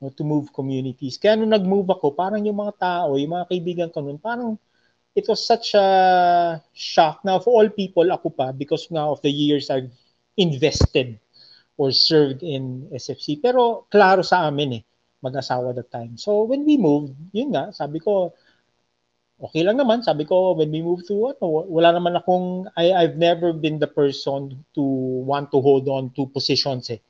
[0.01, 1.21] No, to move communities.
[1.21, 4.57] Kaya nung nag-move ako, parang yung mga tao, yung mga kaibigan ko nun, parang
[5.13, 5.87] it was such a
[6.73, 7.21] shock.
[7.21, 9.93] Now, for all people, ako pa, because now of the years I've
[10.41, 11.21] invested
[11.77, 13.37] or served in SFC.
[13.37, 14.83] Pero klaro sa amin eh,
[15.21, 16.17] mag-asawa that time.
[16.17, 18.33] So when we moved, yun nga, sabi ko,
[19.41, 20.05] okay lang naman.
[20.05, 23.89] Sabi ko, when we moved to, ano, wala naman akong, I, I've never been the
[23.89, 24.83] person to
[25.25, 27.01] want to hold on to positions eh.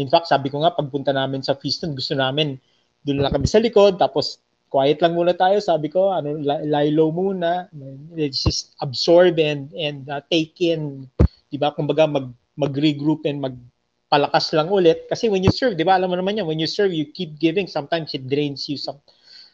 [0.00, 2.56] In fact, sabi ko nga, pagpunta namin sa Feaston, gusto namin,
[3.04, 4.40] doon lang kami sa likod, tapos
[4.72, 5.60] quiet lang muna tayo.
[5.60, 7.68] Sabi ko, ano, lie low muna.
[8.16, 11.04] Just absorb and, and uh, take in,
[11.52, 15.04] di ba, kumbaga mag, mag-regroup and magpalakas lang ulit.
[15.10, 17.36] Kasi when you serve, di ba, alam mo naman yan, when you serve, you keep
[17.36, 18.80] giving, sometimes it drains you.
[18.80, 19.02] Some...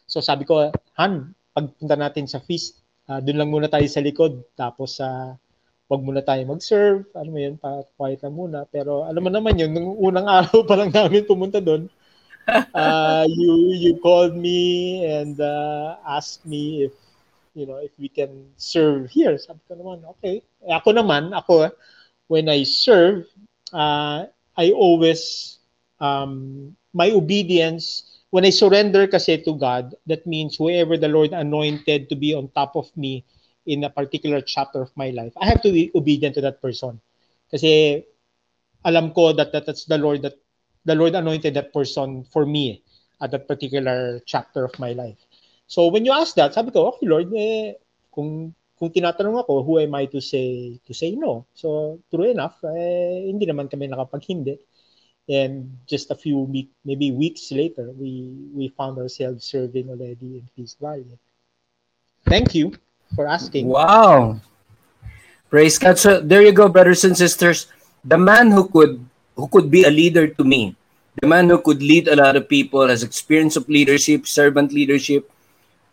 [0.07, 2.79] So sabi ko, Han, pagpunta natin sa feast,
[3.11, 4.45] uh, doon lang muna tayo sa likod.
[4.55, 5.33] Tapos, uh,
[5.87, 8.67] wag muna tayo mag-serve, ano mo yun, pa quiet lang muna.
[8.67, 11.87] Pero alam mo naman yun, nung unang araw pa lang namin pumunta doon,
[12.75, 16.93] uh, you you called me and uh, asked me if
[17.55, 19.39] you know if we can serve here.
[19.39, 20.43] Sabi ko naman, okay.
[20.67, 21.71] Eh, ako naman, ako
[22.27, 23.23] when I serve,
[23.71, 24.27] uh,
[24.59, 25.55] I always
[26.03, 32.11] um, my obedience when I surrender kasi to God, that means whoever the Lord anointed
[32.11, 33.23] to be on top of me
[33.67, 37.03] in a particular chapter of my life, I have to be obedient to that person.
[37.51, 38.03] Kasi
[38.87, 40.39] alam ko that, that that's the Lord that
[40.87, 42.81] the Lord anointed that person for me
[43.19, 45.19] at that particular chapter of my life.
[45.67, 47.75] So when you ask that, sabi ko, okay Lord, eh,
[48.15, 51.43] kung kung tinatanong ako, who am I to say to say no?
[51.51, 54.55] So true enough, eh, hindi naman kami nakapaghindi.
[55.27, 60.47] And just a few week, maybe weeks later, we we found ourselves serving already in
[60.55, 61.19] Peace Valley.
[62.23, 62.71] Thank you
[63.15, 63.67] for asking.
[63.67, 64.39] Wow.
[65.49, 65.97] Praise God.
[65.97, 67.71] So there you go, brothers and sisters.
[68.03, 68.99] The man who could
[69.35, 70.75] who could be a leader to me,
[71.21, 75.31] the man who could lead a lot of people, has experience of leadership, servant leadership.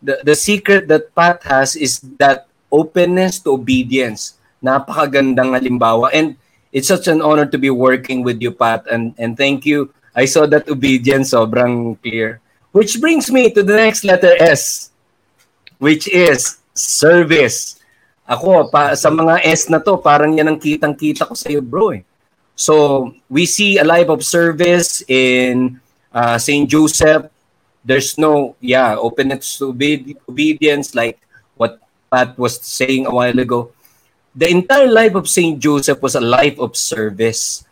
[0.03, 4.35] The the secret that Pat has is that openness to obedience.
[4.59, 6.11] Napakagandang halimbawa.
[6.11, 6.35] And
[6.75, 8.83] it's such an honor to be working with you, Pat.
[8.91, 9.95] And and thank you.
[10.15, 12.43] I saw that obedience sobrang clear.
[12.75, 14.91] Which brings me to the next letter S,
[15.79, 17.79] which is service.
[18.27, 21.95] Ako, pa, sa mga S na to, parang yan ang kitang-kita ko sa iyo, bro.
[21.95, 22.03] Eh.
[22.55, 25.79] So, we see a life of service in
[26.11, 26.67] uh, St.
[26.67, 27.31] Joseph.
[27.85, 31.21] There's no, yeah, openness to obe- obedience like
[31.55, 31.79] what
[32.11, 33.71] Pat was saying a while ago.
[34.35, 35.59] The entire life of St.
[35.59, 37.63] Joseph was a life of service.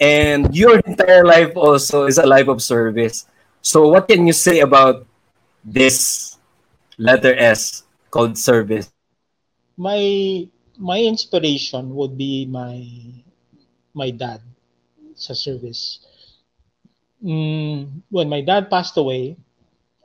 [0.00, 3.28] And your entire life also is a life of service.
[3.62, 5.06] So, what can you say about
[5.64, 6.36] this
[6.96, 7.84] letter S?
[8.10, 8.90] Called service?
[9.78, 10.44] My
[10.76, 12.84] my inspiration would be my
[13.94, 14.42] my dad
[15.14, 16.00] sa service.
[17.20, 19.36] Mm, when my dad passed away,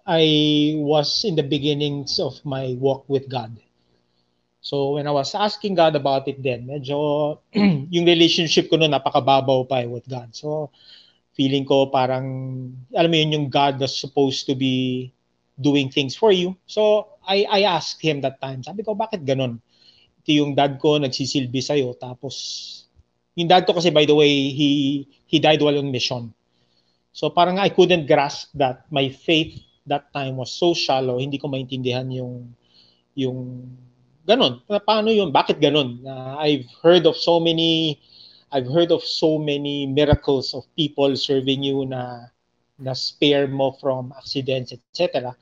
[0.06, 3.56] I was in the beginnings of my walk with God.
[4.65, 7.38] So when I was asking God about it then, medyo
[7.94, 10.34] yung relationship ko noon napakababaw pa eh with God.
[10.34, 10.74] So
[11.38, 12.26] feeling ko parang,
[12.91, 15.13] alam mo yun, yung God was supposed to be
[15.62, 16.58] doing things for you.
[16.65, 19.60] So I, I asked him that time, sabi ko, bakit ganun?
[20.24, 22.36] Ito yung dad ko nagsisilbi sa'yo, tapos,
[23.36, 26.34] yung dad ko kasi, by the way, he, he died while on mission.
[27.12, 28.84] So parang I couldn't grasp that.
[28.92, 29.56] My faith
[29.88, 32.52] that time was so shallow, hindi ko maintindihan yung,
[33.16, 33.70] yung,
[34.28, 34.62] ganun.
[34.68, 35.32] Paano yun?
[35.32, 36.04] Bakit ganun?
[36.04, 38.02] Uh, I've heard of so many,
[38.52, 42.32] I've heard of so many miracles of people serving you na,
[42.80, 45.36] na spare mo from accidents, etc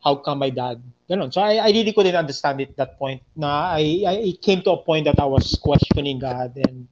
[0.00, 1.34] how come my dad ganun.
[1.34, 3.18] So I, I really couldn't understand it that point.
[3.34, 6.86] Na I, I it came to a point that I was questioning God and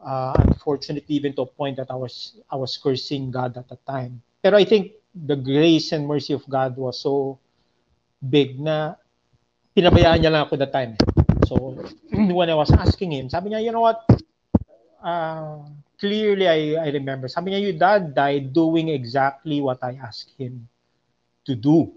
[0.00, 3.76] uh, unfortunately even to a point that I was I was cursing God at the
[3.84, 4.24] time.
[4.40, 7.36] Pero I think the grace and mercy of God was so
[8.16, 8.96] big na
[9.76, 10.96] pinabayaan niya lang ako that time.
[11.44, 11.76] So
[12.38, 14.08] when I was asking him, sabi niya, you know what?
[15.04, 15.68] Uh,
[16.00, 17.28] clearly I, I remember.
[17.28, 20.64] Sabi niya, your dad died doing exactly what I asked him
[21.44, 21.92] to do.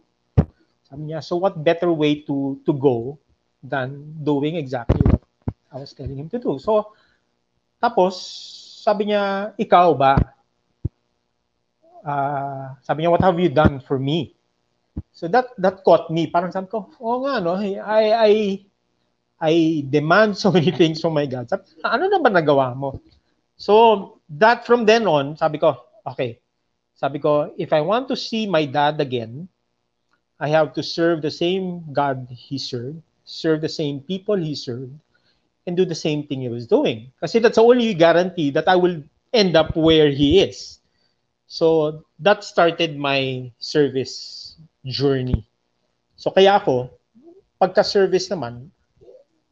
[0.85, 3.17] Sabi niya, so what better way to to go
[3.65, 5.21] than doing exactly what
[5.73, 6.61] I was telling him to do.
[6.61, 6.93] So,
[7.81, 8.15] tapos,
[8.85, 10.13] sabi niya, ikaw ba?
[12.05, 14.37] Uh, sabi niya, what have you done for me?
[15.09, 16.29] So that that caught me.
[16.29, 17.57] Parang sabi ko, oh nga, no?
[17.57, 17.73] I,
[18.13, 18.31] I,
[19.41, 19.53] I
[19.89, 21.49] demand so many things from my God.
[21.49, 23.01] Sabi, ano na ba nagawa mo?
[23.57, 26.37] So, that from then on, sabi ko, okay,
[26.93, 29.47] sabi ko, if I want to see my dad again,
[30.45, 34.93] I have to serve the same God he served, serve the same people he served,
[35.65, 37.09] and do the same thing he was doing.
[37.17, 39.01] Kasi that's the only guarantee that I will
[39.33, 40.77] end up where he is.
[41.49, 44.53] So that started my service
[44.85, 45.49] journey.
[46.13, 46.93] So kaya ako,
[47.57, 48.69] pagka-service naman,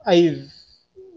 [0.05, 0.45] I've,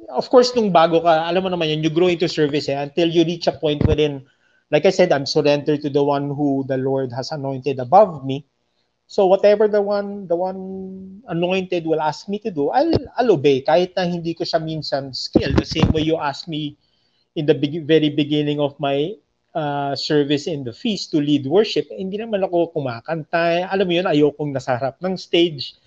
[0.09, 3.13] of course, nung bago ka, alam mo naman yun, you grow into service eh, until
[3.13, 4.25] you reach a point wherein,
[4.73, 8.49] like I said, I'm surrendered to the one who the Lord has anointed above me.
[9.07, 13.63] So whatever the one the one anointed will ask me to do, I'll, I'll obey
[13.63, 15.55] kahit na hindi ko siya minsan skill.
[15.55, 16.75] The same way you ask me
[17.39, 19.15] in the big, very beginning of my
[19.55, 23.69] uh, service in the feast to lead worship, eh, hindi naman ako kumakanta.
[23.71, 25.79] Alam mo yun, ayokong nasa harap ng stage.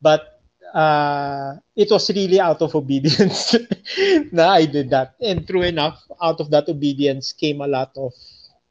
[0.00, 0.40] But
[0.74, 3.54] uh, it was really out of obedience
[4.34, 5.14] na I did that.
[5.20, 8.12] And true enough, out of that obedience came a lot of,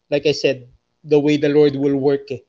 [0.10, 0.68] like I said,
[1.04, 2.42] the way the Lord will work eh,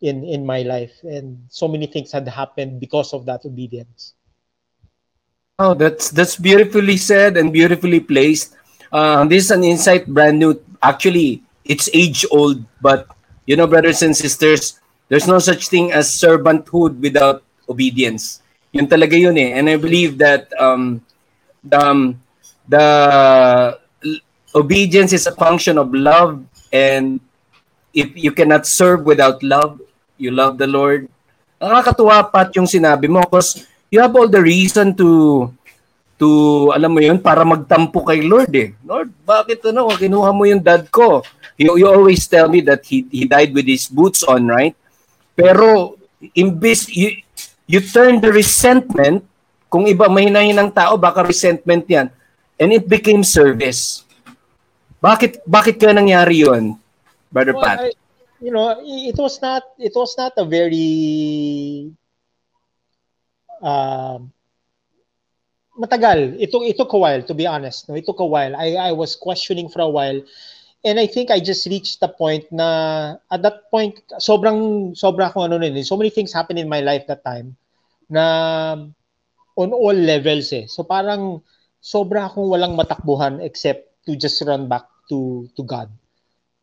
[0.00, 0.94] in in my life.
[1.02, 4.14] And so many things had happened because of that obedience.
[5.58, 8.54] Oh, that's that's beautifully said and beautifully placed.
[8.92, 10.54] Uh, this is an insight brand new.
[10.82, 13.10] Actually, it's age old, but
[13.46, 18.40] you know, brothers and sisters, there's no such thing as servanthood without obedience.
[18.72, 19.56] Yun talaga yun eh.
[19.56, 21.00] And I believe that um,
[21.64, 22.20] the, um,
[22.68, 23.78] the
[24.54, 27.20] obedience is a function of love and
[27.94, 29.80] if you cannot serve without love,
[30.18, 31.06] you love the Lord.
[31.58, 35.08] Nakakatuwa pat yung sinabi mo because you have all the reason to
[36.18, 36.28] to
[36.74, 38.74] alam mo yun para magtampo kay Lord eh.
[38.82, 41.22] Lord, bakit ano kinuha mo yung dad ko?
[41.54, 44.74] You, you always tell me that he he died with his boots on, right?
[45.38, 45.94] Pero
[46.34, 47.22] imbis you,
[47.70, 49.22] you turn the resentment
[49.70, 52.10] kung iba mahinahin ng tao baka resentment yan
[52.58, 54.02] and it became service.
[54.98, 56.74] Bakit bakit kaya nangyari 'yon?
[57.30, 57.78] Brother Well, Pat.
[57.86, 58.07] I-
[58.40, 61.92] you know, it was not it was not a very
[63.62, 64.32] um
[65.78, 66.34] matagal.
[66.42, 67.88] It took, it took a while, to be honest.
[67.88, 68.54] No, it took a while.
[68.56, 70.20] I, I was questioning for a while.
[70.84, 75.46] And I think I just reached the point na, at that point, sobrang, sobra akong
[75.46, 75.82] ano nun eh.
[75.82, 77.56] So many things happened in my life that time
[78.10, 78.74] na
[79.56, 80.66] on all levels eh.
[80.66, 81.42] So parang
[81.82, 85.90] sobra akong walang matakbuhan except to just run back to to God.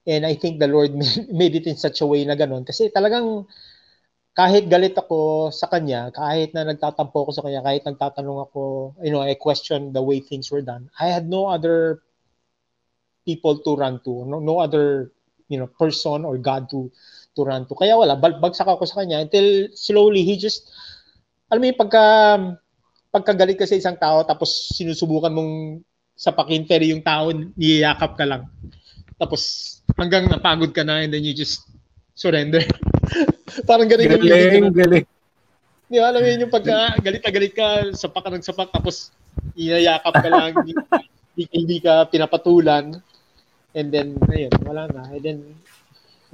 [0.05, 0.93] And I think the Lord
[1.33, 2.65] made it in such a way na ganun.
[2.65, 3.49] Kasi talagang
[4.35, 9.09] kahit galit ako sa kanya, kahit na nagtatampo ako sa kanya, kahit nagtatanong ako, you
[9.09, 10.91] know, I question the way things were done.
[10.99, 12.03] I had no other
[13.23, 15.15] people to run to, no, no other,
[15.47, 16.91] you know, person or God to
[17.39, 17.79] to run to.
[17.79, 20.67] Kaya wala, bagsak ako sa kanya until slowly he just,
[21.47, 22.05] alam mo yung pagka,
[23.15, 25.79] pagkagalit ka sa isang tao tapos sinusubukan mong
[26.15, 28.51] sapakin pero yung tao niyayakap ka lang.
[29.15, 29.41] Tapos
[29.95, 31.63] hanggang napagod ka na and then you just
[32.15, 32.63] surrender.
[33.69, 35.05] Parang ganun yung Galing, galing.
[35.85, 38.69] Di ba, alam mo yun yung pagka galit na galit ka, sapak ka ng sapak,
[38.73, 39.13] tapos
[39.53, 42.97] inayakap ka lang, hindi- hindi ka pinapatulan.
[43.75, 45.13] And then, ayun, wala na.
[45.13, 45.39] And then,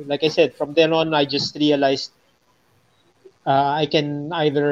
[0.06, 2.14] like I said, from then on, I just realized
[3.46, 4.70] uh, I can either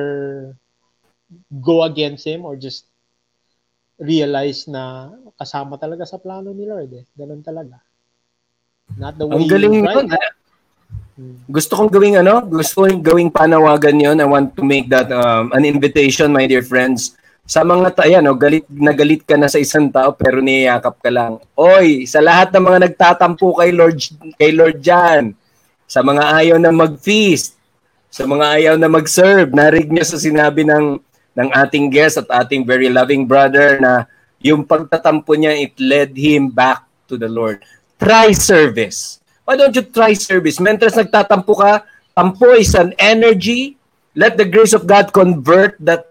[1.50, 2.86] go against him or just
[4.00, 7.06] realize na kasama talaga sa plano ni Lord eh.
[7.18, 7.84] Ganun talaga.
[8.98, 10.08] Not the way Ang galing you nun.
[10.10, 10.18] try.
[10.18, 10.32] ah.
[11.52, 14.18] Gusto kong gawing ano, gusto kong gawing panawagan yon.
[14.24, 17.20] I want to make that um, an invitation, my dear friends.
[17.44, 20.96] Sa mga ta, ayan, oh, galit na galit ka na sa isang tao pero niyayakap
[21.02, 21.42] ka lang.
[21.58, 23.98] Oy, sa lahat ng mga nagtatampo kay Lord
[24.40, 25.34] kay Lord Jan,
[25.90, 27.58] sa mga ayaw na mag-feast,
[28.08, 31.02] sa mga ayaw na mag-serve, narig niyo sa sinabi ng
[31.36, 34.06] ng ating guest at ating very loving brother na
[34.40, 37.60] yung pagtatampo niya, it led him back to the Lord.
[38.00, 39.20] Try service.
[39.44, 40.60] Why don't you try service?
[40.60, 41.84] Mentors nagtatampo ka,
[42.16, 43.76] tampo is an energy.
[44.16, 46.10] Let the grace of God convert that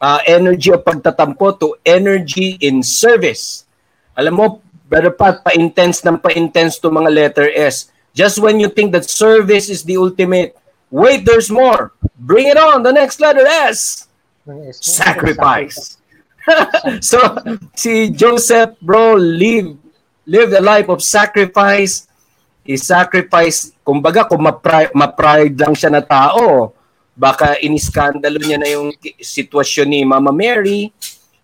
[0.00, 3.68] uh, energy of pagtatampo to energy in service.
[4.16, 4.46] Alam mo,
[4.88, 7.92] Brother Pat, pa-intense ng pa-intense to mga letter S.
[8.16, 10.56] Just when you think that service is the ultimate,
[10.90, 11.92] wait, there's more.
[12.18, 14.08] Bring it on, the next letter S.
[14.72, 16.00] Sacrifice.
[17.04, 17.20] so,
[17.76, 19.76] si Joseph, bro, live,
[20.28, 22.04] live the life of sacrifice.
[22.68, 26.76] He sacrifice, kumbaga, kung ma-pride, ma-pride lang siya na tao,
[27.16, 30.92] baka iniskandalo niya na yung sitwasyon ni Mama Mary.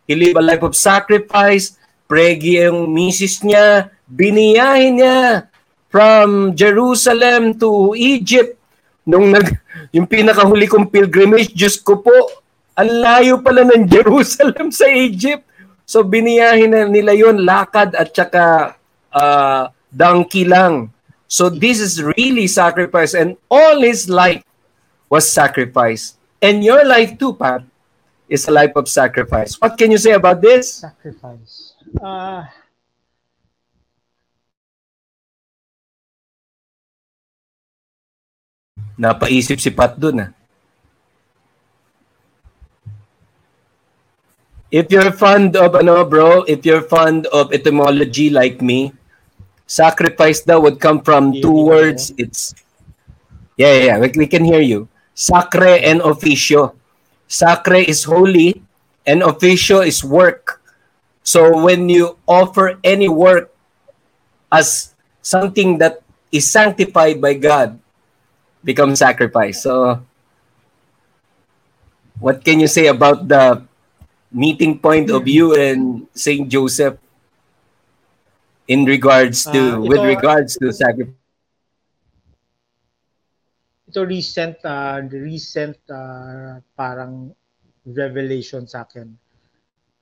[0.05, 1.81] He live a life of sacrifice.
[2.05, 3.89] Pregi yung misis niya.
[4.05, 5.49] Biniyahin niya
[5.89, 8.61] from Jerusalem to Egypt.
[9.09, 9.49] Nung nag,
[9.97, 12.13] yung pinakahuli kong pilgrimage, Diyos ko po,
[12.77, 15.49] ang layo pala ng Jerusalem sa Egypt.
[15.85, 18.77] So biniyahin na nila yon lakad at saka
[19.13, 20.91] uh, donkey lang.
[21.29, 24.45] So this is really sacrifice and all his life
[25.09, 26.17] was sacrifice.
[26.41, 27.65] And your life too, Pat,
[28.29, 29.61] is a life of sacrifice.
[29.61, 30.85] What can you say about this?
[30.85, 31.75] Sacrifice.
[32.01, 32.45] Uh,
[38.95, 40.31] Napaisip si Pat dun ah.
[44.75, 48.91] If you're fond of ano bro, if you're fond of etymology like me,
[49.71, 52.11] sacrifice daw would come from two words.
[52.19, 52.59] It's
[53.55, 53.97] Yeah, yeah, yeah.
[54.03, 54.91] We, we can hear you.
[55.15, 56.75] Sacre and officio.
[57.31, 58.67] Sacre is holy
[59.07, 60.59] and officio is work.
[61.23, 63.55] So when you offer any work
[64.51, 64.91] as
[65.23, 66.03] something that
[66.35, 67.79] is sanctified by God,
[68.67, 69.63] becomes sacrifice.
[69.63, 70.03] So
[72.19, 73.63] what can you say about the
[74.35, 76.99] meeting point of you and Saint Joseph
[78.67, 81.15] in regards to with ito- regards to sacrifice?
[83.95, 87.31] ito recent uh, recent uh, parang
[87.87, 89.15] revelation sa akin.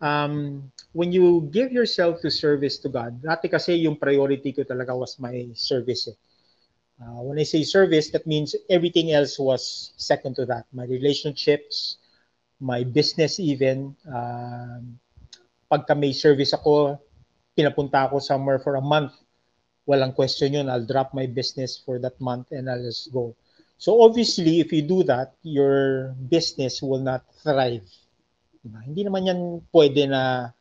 [0.01, 0.65] Um,
[0.97, 5.21] when you give yourself to service to God, dati kasi yung priority ko talaga was
[5.21, 6.09] my service.
[6.09, 6.17] Eh.
[7.05, 10.65] Uh, when I say service, that means everything else was second to that.
[10.73, 12.01] My relationships,
[12.63, 13.99] my business even.
[14.07, 15.03] Um,
[15.67, 17.03] pagka may service ako,
[17.59, 19.11] pinapunta ako somewhere for a month,
[19.91, 20.71] walang question yun.
[20.71, 23.35] I'll drop my business for that month and I'll just go.
[23.83, 27.83] So obviously, if you do that, your business will not thrive.
[28.63, 28.79] Diba?
[28.87, 29.41] Hindi naman yan
[29.75, 30.55] pwede na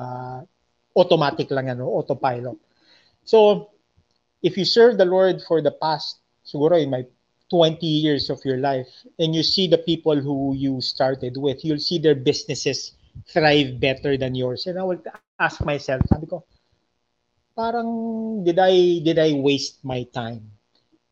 [0.00, 0.40] ah,
[0.96, 1.92] automatic lang yan, no?
[1.92, 2.56] autopilot.
[3.28, 3.68] So,
[4.42, 7.04] if you serve the Lord for the past, siguro in my
[7.52, 8.88] 20 years of your life,
[9.20, 12.96] and you see the people who you started with, you'll see their businesses
[13.28, 14.66] thrive better than yours.
[14.66, 16.44] And I will ask myself, sabi ko,
[17.56, 17.90] parang
[18.44, 20.50] did I did I waste my time?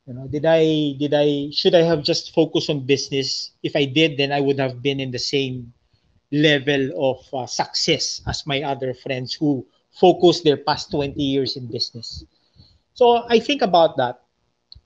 [0.06, 3.52] You know, did I did I should I have just focused on business?
[3.62, 5.72] If I did, then I would have been in the same
[6.32, 11.66] level of uh, success as my other friends who focused their past 20 years in
[11.66, 12.24] business.
[12.94, 14.20] So I think about that.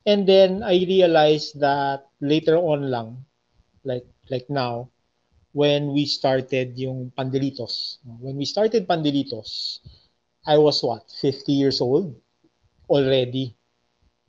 [0.06, 3.24] And then I realized that later on lang,
[3.84, 4.92] like like now,
[5.54, 8.02] when we started yung Pandelitos.
[8.04, 9.80] When we started Pandelitos,
[10.44, 12.14] I was what, 50 years old
[12.90, 13.56] already.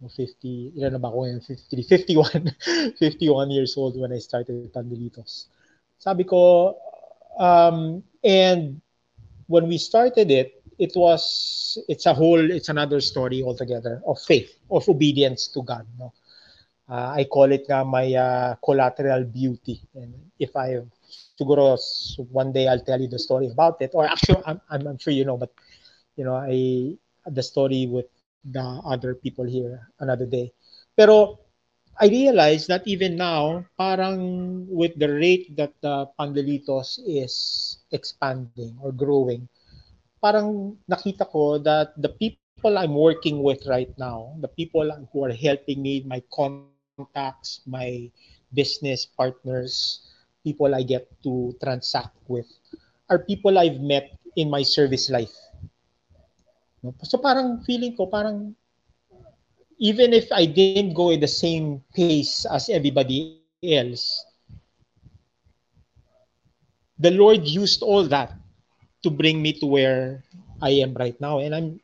[0.05, 1.41] 50, ilan na ba ako ngayon?
[1.41, 2.53] 53,
[2.93, 5.49] 51, 51 years old when I started Pandelitos.
[5.97, 6.77] Sabi ko,
[7.41, 8.79] um, and
[9.47, 14.57] when we started it, it was, it's a whole, it's another story altogether of faith,
[14.69, 15.85] of obedience to God.
[15.97, 16.13] No?
[16.87, 19.81] Uh, I call it nga my uh, collateral beauty.
[19.95, 20.81] And if I,
[21.39, 21.77] siguro
[22.31, 23.91] one day I'll tell you the story about it.
[23.93, 25.51] Or actually, I'm, I'm, I'm sure you know, but
[26.15, 26.95] you know, I
[27.25, 28.05] the story with
[28.45, 30.53] the other people here another day.
[30.95, 31.39] Pero
[31.97, 38.91] I realize that even now, parang with the rate that the Pandelitos is expanding or
[38.91, 39.47] growing,
[40.25, 45.29] parang nakita ko that the people I'm working with right now, the people who are
[45.29, 48.09] helping me, my contacts, my
[48.57, 50.01] business partners,
[50.41, 52.49] people I get to transact with,
[53.05, 55.37] are people I've met in my service life.
[57.05, 58.57] So parang feeling ko, parang
[59.77, 64.25] even if I didn't go in the same pace as everybody else,
[66.97, 68.33] the Lord used all that
[69.05, 70.25] to bring me to where
[70.61, 71.37] I am right now.
[71.39, 71.79] And I'm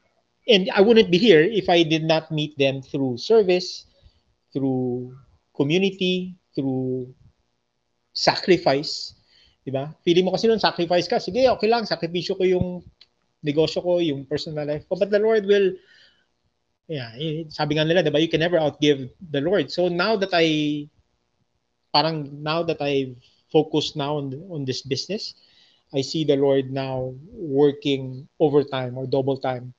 [0.49, 3.85] and I wouldn't be here if I did not meet them through service,
[4.51, 5.13] through
[5.53, 7.13] community, through
[8.11, 9.13] sacrifice.
[9.61, 9.93] Diba?
[10.01, 11.21] Feeling mo kasi nun, sacrifice ka.
[11.21, 11.85] Sige, okay lang.
[11.85, 12.67] Sakripisyo ko yung
[13.45, 14.97] negosyo ko, yung personal life ko.
[14.97, 15.77] But the Lord will,
[16.89, 19.69] yeah, eh, sabi nga nila, diba, you can never outgive the Lord.
[19.69, 20.89] So now that I,
[21.93, 23.13] parang now that I've
[23.53, 25.37] focused now on, on this business,
[25.93, 29.73] I see the Lord now working overtime or double time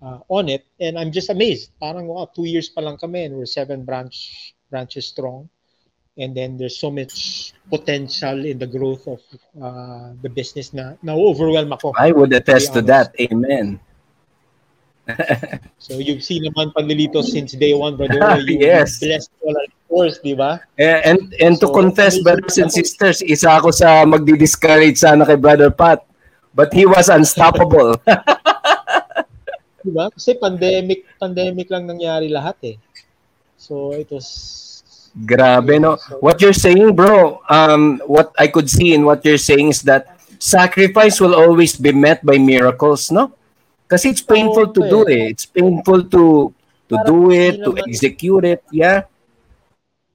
[0.00, 0.64] uh, on it.
[0.80, 1.70] And I'm just amazed.
[1.80, 5.48] Parang, wow, two years pa lang kami and we're seven branch branches strong.
[6.16, 9.20] And then there's so much potential in the growth of
[9.60, 11.92] uh, the business na na-overwhelm ako.
[11.98, 13.12] I would attest to be that.
[13.18, 13.80] Amen.
[15.76, 18.16] So you've seen naman Pandelito since day one, brother.
[18.46, 19.02] You, Yes.
[19.02, 19.52] blessed all
[19.94, 20.58] course, di ba?
[20.74, 25.38] Eh, And and to So, confess, brothers and sisters, isa ako sa magdi-discourage sana kay
[25.38, 26.02] Brother Pat.
[26.50, 27.94] But he was unstoppable.
[29.84, 30.08] Di ba?
[30.10, 32.76] Kasi pandemic, pandemic lang nangyari lahat eh.
[33.58, 34.26] So it was
[35.14, 35.94] Grabe, no?
[36.18, 40.18] What you're saying, bro, um, what I could see in what you're saying is that
[40.42, 43.30] sacrifice will always be met by miracles, no?
[43.86, 45.30] Kasi it's painful to do eh.
[45.30, 46.50] It's painful to
[46.90, 49.06] to do it, to execute it, yeah?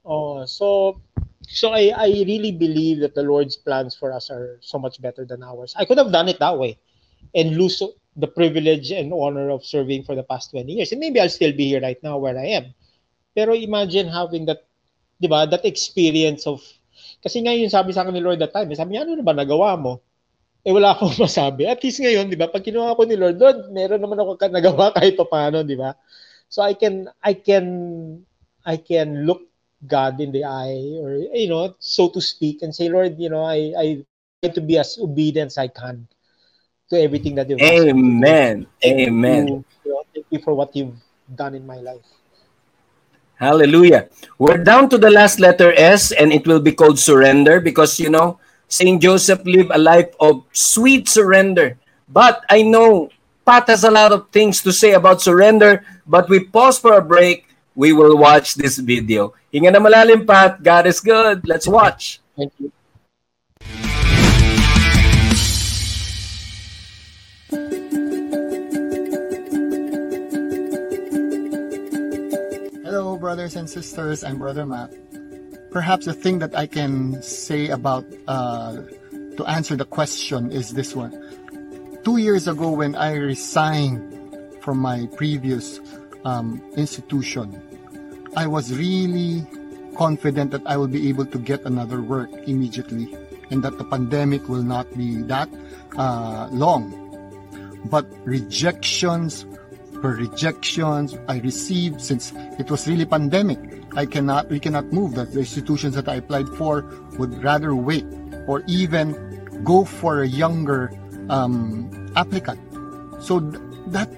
[0.09, 0.99] Oh, so
[1.49, 5.25] So I, I really believe that the Lord's plans for us are so much better
[5.25, 5.73] than ours.
[5.73, 6.77] I could have done it that way
[7.33, 7.81] and lose
[8.15, 10.93] the privilege and honor of serving for the past 20 years.
[10.93, 12.77] And maybe I'll still be here right now where I am.
[13.33, 14.61] Pero imagine having that,
[15.17, 16.61] di ba, that experience of,
[17.25, 19.33] kasi nga yun sabi sa akin ni Lord that time, sabi niya, ano na ba
[19.33, 20.05] nagawa mo?
[20.61, 21.65] Eh wala akong masabi.
[21.65, 24.93] At least ngayon, di ba, pag kinuha ko ni Lord, Lord, meron naman ako nagawa
[25.01, 25.97] kahit pa paano, di ba?
[26.45, 27.65] So I can, I can,
[28.61, 29.48] I can look
[29.87, 33.43] God in the eye, or you know, so to speak, and say, Lord, you know,
[33.43, 33.85] I, I
[34.43, 36.07] try to be as obedient as I can
[36.89, 37.99] to everything that you've asked me to do.
[37.99, 38.67] Amen.
[38.83, 39.47] Amen.
[39.47, 40.97] you, you know, thank you for what you've
[41.35, 42.05] done in my life.
[43.35, 44.09] Hallelujah.
[44.37, 48.09] We're down to the last letter S, and it will be called surrender because, you
[48.09, 49.01] know, St.
[49.01, 51.77] Joseph lived a life of sweet surrender.
[52.09, 53.09] But I know
[53.45, 57.01] Pat has a lot of things to say about surrender, but we pause for a
[57.01, 57.48] break.
[57.75, 59.33] We will watch this video.
[59.53, 60.61] Hinga na malalim, Pat.
[60.63, 61.47] God is good.
[61.47, 62.19] Let's watch.
[62.35, 62.71] Thank you.
[72.83, 74.23] Hello, brothers and sisters.
[74.23, 74.91] I'm Brother Matt.
[75.71, 78.81] Perhaps the thing that I can say about uh,
[79.37, 81.13] to answer the question is this one.
[82.03, 84.01] Two years ago, when I resigned
[84.61, 85.79] from my previous
[86.25, 87.61] um, institution,
[88.35, 89.45] I was really
[89.95, 93.15] confident that I will be able to get another work immediately
[93.51, 95.49] and that the pandemic will not be that
[95.97, 96.95] uh, long.
[97.85, 99.45] But rejections
[100.01, 103.59] per rejections I received since it was really pandemic.
[103.95, 105.33] I cannot, we cannot move that.
[105.33, 106.83] The institutions that I applied for
[107.17, 108.05] would rather wait
[108.47, 109.15] or even
[109.63, 110.91] go for a younger
[111.29, 112.59] um, applicant.
[113.21, 114.09] So th- that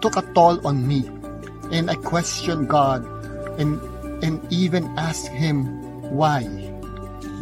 [0.00, 1.06] took a toll on me.
[1.70, 3.04] And I questioned God
[3.58, 3.80] and,
[4.24, 5.64] and even asked Him
[6.10, 6.44] why.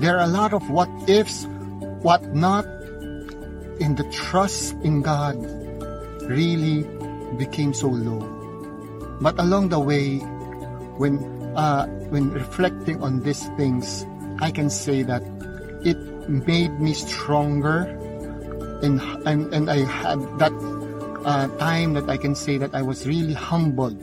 [0.00, 1.46] There are a lot of what ifs,
[2.02, 2.64] what not,
[3.80, 5.36] and the trust in God
[6.22, 6.86] really
[7.36, 8.20] became so low.
[9.20, 10.18] But along the way,
[10.98, 11.18] when
[11.56, 14.06] uh, when reflecting on these things,
[14.38, 15.22] I can say that
[15.82, 15.98] it
[16.28, 17.82] made me stronger,
[18.82, 20.54] and and, and I had that
[21.28, 24.00] uh, time that I can say that I was really humbled,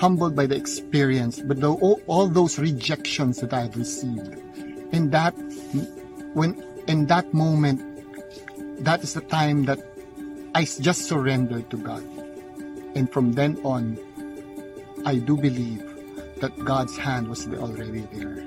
[0.00, 4.32] humbled by the experience, but the, all, all those rejections that I have received,
[4.96, 5.36] and that
[6.32, 6.56] when
[6.88, 7.84] in that moment,
[8.80, 9.76] that is the time that
[10.54, 12.02] I just surrendered to God.
[12.96, 14.00] And from then on,
[15.04, 15.84] I do believe
[16.40, 18.40] that God's hand was already there.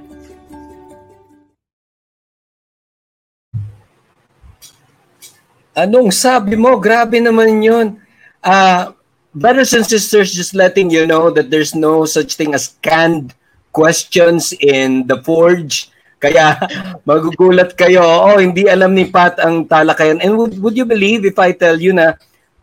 [5.78, 6.82] Anong sabi mo?
[6.82, 8.07] Grabe naman yun.
[8.44, 8.94] Uh,
[9.34, 13.34] brothers and sisters, just letting you know that there's no such thing as canned
[13.72, 15.94] questions in the Forge.
[16.18, 16.58] Kaya
[17.08, 20.18] magugulat kayo, oh, hindi alam ni Pat ang talakayan.
[20.26, 22.18] And would, would you believe if I tell you na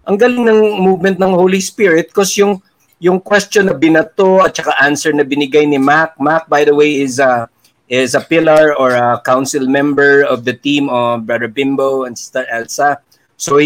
[0.04, 2.60] ang galing ng movement ng Holy Spirit because yung
[2.98, 6.16] yung question na binato at saka answer na binigay ni Mac.
[6.16, 7.48] Mac, by the way, is a
[7.84, 12.48] is a pillar or a council member of the team of Brother Bimbo and Sister
[12.48, 12.98] Elsa.
[13.36, 13.60] So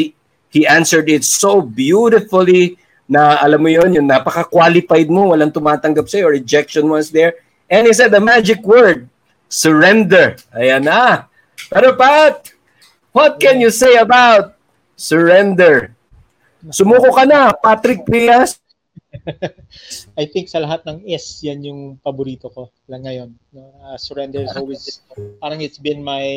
[0.49, 2.77] he answered it so beautifully
[3.09, 7.41] na alam mo yon yung napaka-qualified mo, walang tumatanggap sa'yo, rejection was there.
[7.73, 9.09] And he said the magic word,
[9.49, 10.37] surrender.
[10.53, 11.29] Ayan na.
[11.73, 12.53] Pero Pat,
[13.17, 14.61] what can you say about
[14.97, 15.97] surrender?
[16.69, 18.61] Sumuko ka na, Patrick Prias.
[20.21, 23.31] I think sa lahat ng S, yan yung paborito ko lang ngayon.
[23.57, 25.01] Uh, surrender is always,
[25.41, 26.29] parang it's been my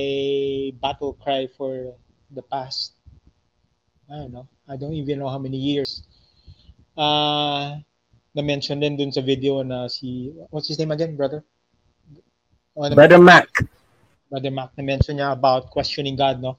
[0.79, 1.91] battle cry for
[2.31, 2.95] the past,
[4.11, 6.03] I don't know, I don't even know how many years.
[6.97, 7.79] Uh,
[8.35, 11.43] na-mention din dun sa video na si, what's his name again, brother?
[12.75, 13.47] Oh, Brother Mac.
[14.31, 16.55] Brother Mac na-mention niya about questioning God, no?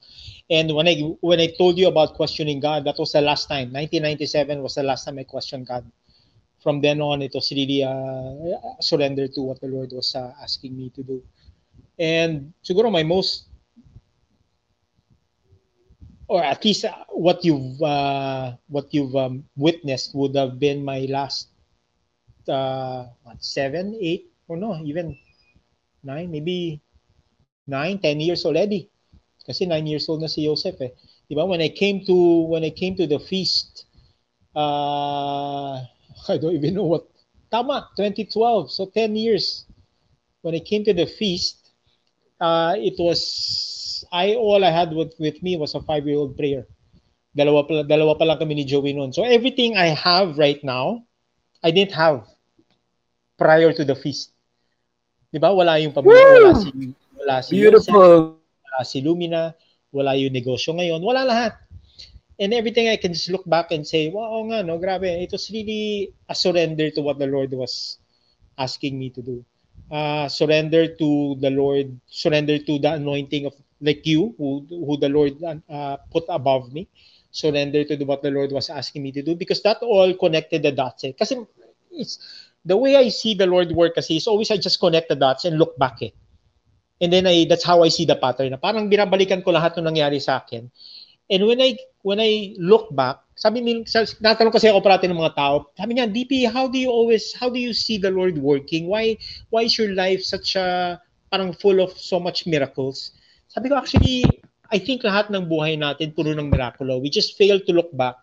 [0.49, 3.73] And when I when I told you about questioning God, that was the last time.
[3.73, 5.85] 1997 was the last time I questioned God.
[6.61, 10.77] From then on, it was really uh, surrender to what the Lord was uh, asking
[10.77, 11.21] me to do.
[11.97, 13.49] And siguro my most,
[16.27, 21.05] or at least uh, what you've uh, what you've um, witnessed would have been my
[21.09, 21.49] last
[22.47, 25.17] uh, what, seven, eight, or no, even
[26.03, 26.81] nine, maybe
[27.67, 28.89] nine, ten years already.
[29.45, 30.91] Kasi nine years old na si Joseph eh.
[31.27, 31.47] Diba?
[31.47, 33.85] When I came to when I came to the feast,
[34.55, 35.83] uh,
[36.29, 37.07] I don't even know what.
[37.51, 38.71] Tama, 2012.
[38.71, 39.65] So 10 years.
[40.41, 41.62] When I came to the feast,
[42.43, 46.67] uh, it was I all I had with, with me was a five-year-old prayer.
[47.33, 49.15] Dalawa pa, dalawa pa lang kami ni Joey noon.
[49.15, 51.07] So everything I have right now,
[51.63, 52.27] I didn't have
[53.39, 54.35] prior to the feast.
[55.33, 55.49] Di ba?
[55.49, 56.69] Wala yung pamilya, wala si,
[57.17, 58.37] wala si Beautiful.
[58.37, 59.55] wala si Lumina,
[59.89, 61.57] wala yung negosyo ngayon, wala lahat.
[62.37, 65.05] And everything I can just look back and say, wow, oo nga, no, grabe.
[65.05, 67.97] It was really a surrender to what the Lord was
[68.57, 69.45] asking me to do.
[69.91, 73.53] Uh, surrender to the Lord, surrender to the anointing of
[73.83, 76.87] like you, who, who the Lord uh, put above me.
[77.31, 80.63] Surrender to the, what the Lord was asking me to do because that all connected
[80.63, 81.03] the dots.
[81.03, 81.11] Eh.
[81.17, 81.37] Kasi
[81.91, 82.17] it's,
[82.63, 85.45] the way I see the Lord work kasi is always I just connect the dots
[85.45, 86.11] and look back eh.
[87.01, 88.55] And then I, that's how I see the pattern.
[88.61, 90.71] Parang binabalikan ko lahat ng nangyari sa akin.
[91.31, 93.87] And when I when I look back, sabi ni
[94.19, 97.47] natanong kasi ako parati ng mga tao, sabi niya, DP, how do you always how
[97.47, 98.87] do you see the Lord working?
[98.91, 99.15] Why
[99.49, 100.99] why is your life such a
[101.31, 103.15] parang full of so much miracles?
[103.47, 104.27] Sabi ko actually,
[104.73, 106.99] I think lahat ng buhay natin puro ng miraculo.
[106.99, 108.19] We just fail to look back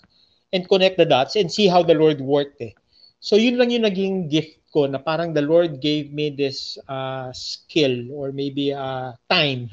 [0.52, 2.74] and connect the dots and see how the Lord worked eh.
[3.20, 7.34] So yun lang yung naging gift ko na parang the Lord gave me this uh,
[7.34, 9.68] skill or maybe uh, time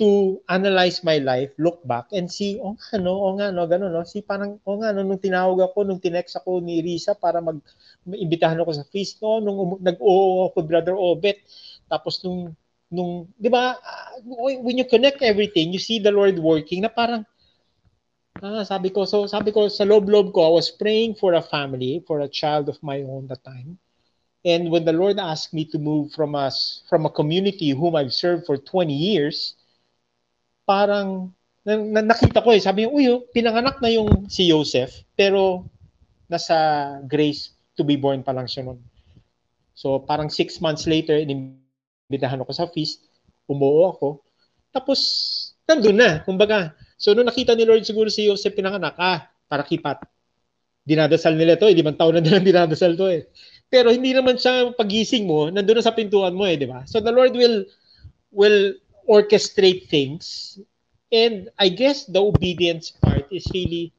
[0.00, 3.92] to analyze my life, look back and see, oh nga no, oh nga no, ganun
[3.92, 4.00] no.
[4.08, 7.60] Si parang, oh nga no, nung tinawag ako, nung tinext ako ni Risa para mag
[8.08, 11.44] imbitahan ako sa feast no, nung um, nag-oo ako Brother Obet,
[11.92, 12.56] tapos nung
[12.90, 14.18] nung, di ba, uh,
[14.64, 17.22] when you connect everything, you see the Lord working na parang,
[18.42, 22.02] ah, sabi ko, so sabi ko, sa loob-loob ko, I was praying for a family,
[22.08, 23.78] for a child of my own that time.
[24.42, 28.16] And when the Lord asked me to move from us from a community whom I've
[28.16, 29.54] served for 20 years,
[30.70, 31.34] parang
[31.66, 35.66] na, na, nakita ko eh, sabi niya, uy, oh, pinanganak na yung si Joseph, pero
[36.30, 36.54] nasa
[37.10, 38.78] grace to be born pa lang siya nun.
[39.74, 43.02] So parang six months later, inimbitahan ako sa feast,
[43.50, 44.08] umuo ako,
[44.70, 45.00] tapos
[45.66, 46.78] nandun na, kumbaga.
[46.94, 50.06] So nung nakita ni Lord siguro si Joseph pinanganak, ah, para kipat.
[50.86, 53.26] Dinadasal nila to, eh, limang taon na din dinadasal to eh.
[53.66, 56.86] Pero hindi naman siya pagising mo, nandoon na sa pintuan mo eh, di ba?
[56.86, 57.66] So the Lord will
[58.30, 58.78] will
[59.10, 60.58] orchestrate things.
[61.10, 63.92] And I guess the obedience part is really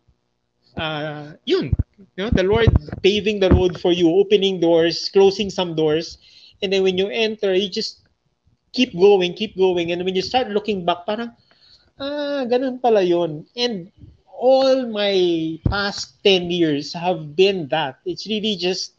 [0.77, 1.75] uh, yun.
[2.15, 2.71] You know, the Lord
[3.03, 6.17] paving the road for you, opening doors, closing some doors.
[6.63, 8.07] And then when you enter, you just
[8.71, 9.91] keep going, keep going.
[9.91, 11.35] And when you start looking back, parang,
[11.99, 13.45] ah, ganun pala yun.
[13.55, 13.91] And
[14.25, 17.99] all my past 10 years have been that.
[18.05, 18.95] It's really just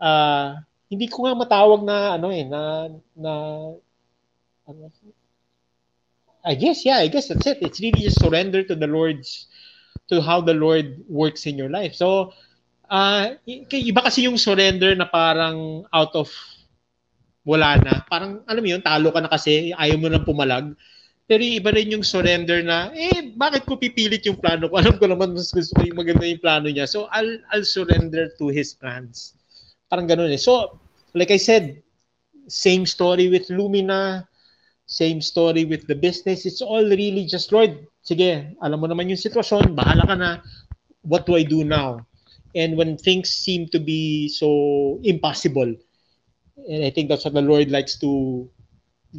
[0.00, 0.60] uh,
[0.90, 3.32] hindi ko nga matawag na ano eh na na
[4.68, 4.92] ano,
[6.48, 9.52] I guess yeah I guess that's it it's really just surrender to the Lord's
[10.08, 12.32] to how the Lord works in your life so
[12.88, 16.32] uh, iba kasi yung surrender na parang out of
[17.44, 20.72] wala na parang alam mo yun talo ka na kasi ayaw mo nang pumalag
[21.28, 24.74] pero iba rin yung surrender na, eh, bakit ko pipilit yung plano ko?
[24.80, 26.88] Alam ko naman mas gusto yung maganda yung plano niya.
[26.88, 29.36] So, I'll, I'll surrender to His plans.
[29.92, 30.40] Parang ganun eh.
[30.40, 30.80] So,
[31.12, 31.84] like I said,
[32.48, 34.24] same story with Lumina,
[34.88, 36.48] same story with the business.
[36.48, 40.30] It's all really just, Lord, sige, alam mo naman yung sitwasyon, bahala ka na.
[41.04, 42.08] What do I do now?
[42.56, 45.76] And when things seem to be so impossible,
[46.56, 48.48] and I think that's what the Lord likes to,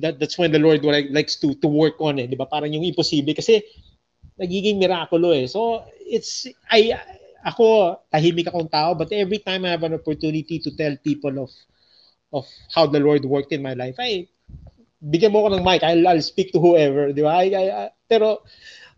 [0.02, 2.50] that that's when the Lord likes to to work on it, di ba?
[2.50, 3.62] Parang yung imposible kasi
[4.42, 5.46] nagiging mirakulo eh.
[5.46, 6.98] So, it's, I,
[7.46, 11.54] ako, tahimik akong tao, but every time I have an opportunity to tell people of
[12.34, 14.26] of how the Lord worked in my life, ay,
[15.04, 17.40] bigyan mo ko ng mic, I'll, I'll speak to whoever, di ba?
[17.40, 18.44] I, I, I, pero,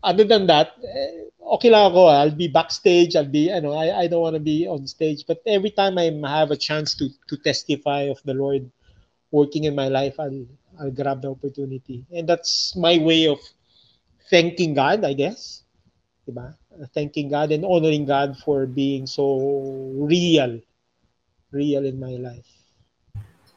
[0.04, 2.10] other than that, eh, okay lang ako.
[2.10, 5.26] I'll be backstage, I'll be, you know, I, I don't want to be on stage,
[5.28, 8.70] but every time I have a chance to to testify of the Lord
[9.32, 10.46] working in my life, I'll,
[10.80, 12.06] I'll grab the opportunity.
[12.12, 13.40] And that's my way of
[14.30, 15.64] thanking God, I guess.
[16.28, 16.56] Diba?
[16.94, 20.60] thanking God and honoring God for being so real,
[21.52, 22.61] real in my life.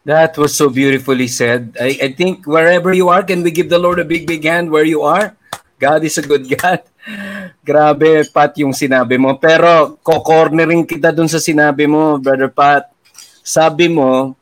[0.05, 1.81] That was so beautifully said.
[1.81, 4.71] I, I think wherever you are, can we give the Lord a big, big hand
[4.71, 5.33] where you are?
[5.81, 6.85] God is a good God.
[7.67, 9.41] Grabe, Pat, yung sinabi mo.
[9.41, 12.93] Pero, ko-cornering kita dun sa sinabi mo, Brother Pat.
[13.41, 14.37] Sabi mo,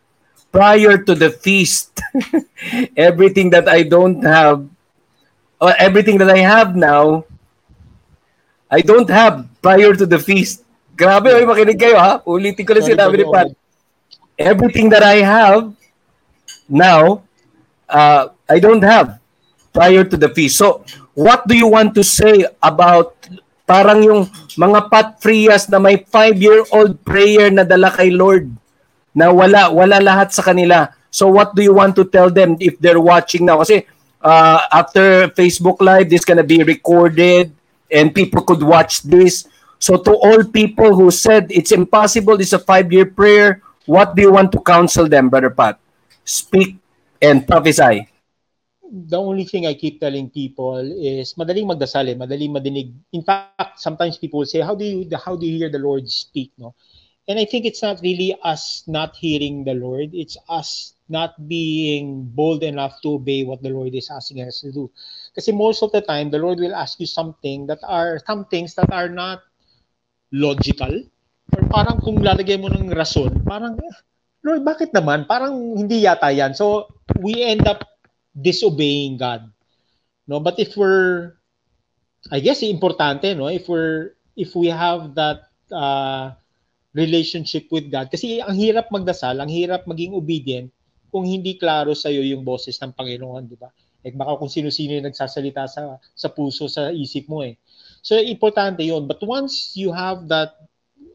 [0.51, 1.95] prior to the feast,
[2.99, 4.67] everything that I don't have,
[5.63, 7.23] or everything that I have now,
[8.67, 10.67] I don't have prior to the feast.
[10.99, 12.19] Grabe, oy, makinig kayo ha.
[12.27, 13.62] Ulitin ko na sinabi ni Pat.
[14.39, 15.75] Everything that I have
[16.69, 17.23] now,
[17.89, 19.21] uh, I don't have
[19.73, 20.59] prior to the feast.
[20.59, 23.17] So, what do you want to say about
[23.69, 24.21] parang yung
[24.59, 28.51] mga Pat Frias na may five-year-old prayer na dala kay Lord
[29.13, 30.93] na wala, wala lahat sa kanila.
[31.13, 33.61] So, what do you want to tell them if they're watching now?
[33.61, 33.85] Kasi
[34.23, 37.53] uh, after Facebook Live, this gonna be recorded
[37.93, 39.47] and people could watch this.
[39.83, 44.33] So to all people who said it's impossible, it's a five-year prayer, what do you
[44.33, 45.79] want to counsel them, Brother Pat?
[46.25, 46.77] Speak
[47.21, 48.09] and prophesy.
[48.93, 52.93] the only thing I keep telling people is madaling magdasal eh, madaling madinig.
[53.17, 56.53] In fact, sometimes people say, how do you how do you hear the Lord speak,
[56.59, 56.77] no?
[57.27, 62.29] And I think it's not really us not hearing the Lord, it's us not being
[62.35, 64.91] bold enough to obey what the Lord is asking us to do.
[65.33, 68.75] Kasi most of the time, the Lord will ask you something that are some things
[68.75, 69.41] that are not
[70.33, 70.93] logical.
[71.53, 73.95] Or parang kung lalagay mo ng rason, parang, eh,
[74.43, 75.29] Lord, bakit naman?
[75.29, 76.57] Parang hindi yata yan.
[76.57, 76.91] So,
[77.21, 77.85] we end up
[78.33, 79.53] disobeying God.
[80.27, 81.37] No, but if we're
[82.31, 86.31] I guess importante no if we're if we have that uh,
[86.95, 90.71] relationship with God kasi ang hirap magdasal, ang hirap maging obedient
[91.11, 93.69] kung hindi klaro sa iyo yung boses ng Panginoon, di ba?
[94.01, 97.59] Like baka kung sino-sino yung nagsasalita sa sa puso, sa isip mo eh.
[98.01, 99.11] So importante 'yon.
[99.11, 100.62] But once you have that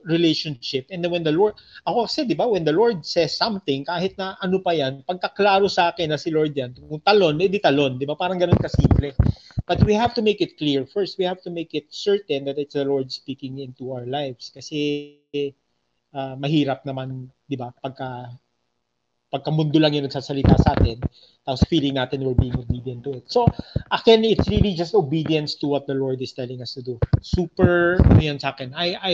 [0.08, 0.88] relationship.
[0.90, 4.16] And then when the Lord, ako kasi, di ba, when the Lord says something, kahit
[4.16, 8.00] na ano pa yan, pagkaklaro sa akin na si Lord yan, kung talon, edi talon,
[8.00, 8.16] di ba?
[8.16, 9.14] Parang ganun kasimple.
[9.68, 10.88] But we have to make it clear.
[10.88, 14.48] First, we have to make it certain that it's the Lord speaking into our lives.
[14.50, 15.20] Kasi
[16.16, 18.32] uh, mahirap naman, di ba, pagka
[19.32, 21.04] pagkamundo lang yung nagsasalita sa atin,
[21.44, 23.26] tapos feeling natin we're being obedient to it.
[23.28, 23.48] So,
[23.92, 27.00] again, it's really just obedience to what the Lord is telling us to do.
[27.20, 28.72] Super, yan sa akin.
[28.72, 29.14] I, I,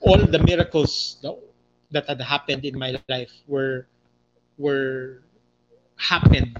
[0.00, 1.18] all the miracles
[1.90, 3.86] that had happened in my life were,
[4.58, 5.22] were,
[5.98, 6.54] happened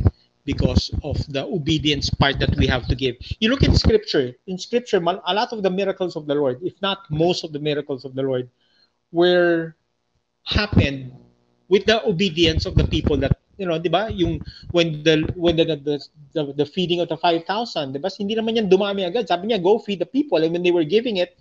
[0.45, 3.15] because of the obedience part that we have to give.
[3.39, 6.75] You look in scripture, in scripture, a lot of the miracles of the Lord, if
[6.83, 8.51] not most of the miracles of the Lord,
[9.13, 9.77] were
[10.45, 11.13] happened
[11.69, 14.09] with the obedience of the people that you know, 'di ba?
[14.15, 14.41] Yung
[14.71, 15.99] when the when the the,
[16.33, 17.45] the, the feeding of the 5,000,
[17.93, 18.09] 'di ba?
[18.09, 19.27] Hindi naman yan dumami agad.
[19.27, 20.39] Sabi niya, go feed the people.
[20.41, 21.35] And when they were giving it,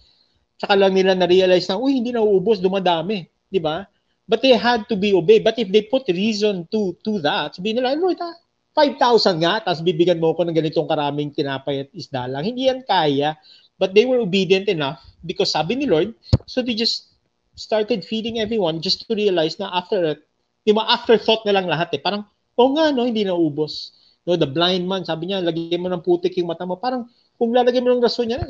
[0.58, 3.86] saka lang nila na-realize na, uy, hindi na uubos, dumadami, 'di ba?
[4.28, 5.48] But they had to be obeyed.
[5.48, 8.36] But if they put reason to to that, sabihin nila, Lord, ah,
[8.76, 12.46] 5,000 nga, tapos bibigyan mo ako ng ganitong karaming tinapay at isda lang.
[12.46, 13.34] Hindi yan kaya.
[13.78, 16.14] But they were obedient enough because sabi ni Lord,
[16.50, 17.17] so they just
[17.58, 20.22] started feeding everyone just to realize na after
[20.68, 22.02] di ba, afterthought na lang lahat eh.
[22.04, 22.28] Parang,
[22.60, 23.96] oh nga, no, hindi naubos.
[24.28, 26.76] No, the blind man, sabi niya, lagyan mo ng putik yung mata mo.
[26.76, 27.08] Parang,
[27.40, 28.44] kung lalagyan mo ng rason niya,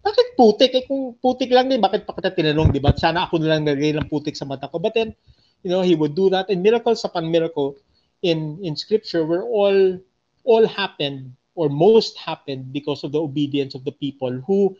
[0.00, 0.72] bakit putik?
[0.72, 2.96] Eh, kung putik lang din, bakit pa kita tinanong, di ba?
[2.96, 4.80] Sana ako na lang nagay ng putik sa mata ko.
[4.80, 5.12] But then,
[5.60, 6.48] you know, he would do that.
[6.48, 7.76] And miracles upon miracle
[8.24, 10.00] in, in scripture were all,
[10.48, 14.72] all happened or most happened because of the obedience of the people who,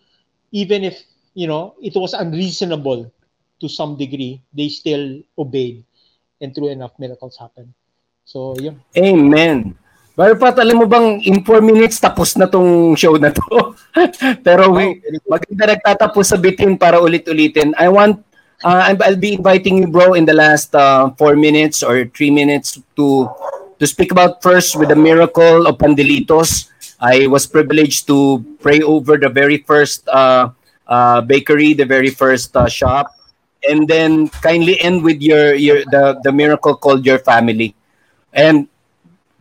[0.53, 0.97] even if,
[1.37, 3.13] you know, it was unreasonable
[3.61, 5.85] to some degree, they still obeyed.
[6.41, 7.75] And true enough, miracles happen.
[8.25, 8.81] So, yun.
[8.97, 9.77] Amen.
[10.15, 13.75] Pero Pat, alam mo bang in 4 minutes tapos na tong show na to?
[14.47, 17.75] Pero we, maganda nagtatapos sa bitin para ulit-ulitin.
[17.75, 18.23] I want,
[18.63, 22.79] uh, I'll be inviting you bro in the last uh, 4 minutes or 3 minutes
[22.95, 23.27] to
[23.83, 26.71] to speak about first with the miracle of Pandelitos.
[27.03, 30.55] I was privileged to pray over the very first uh,
[30.87, 33.11] uh, bakery, the very first uh, shop
[33.69, 37.75] and then kindly end with your your the the miracle called your family.
[38.35, 38.69] And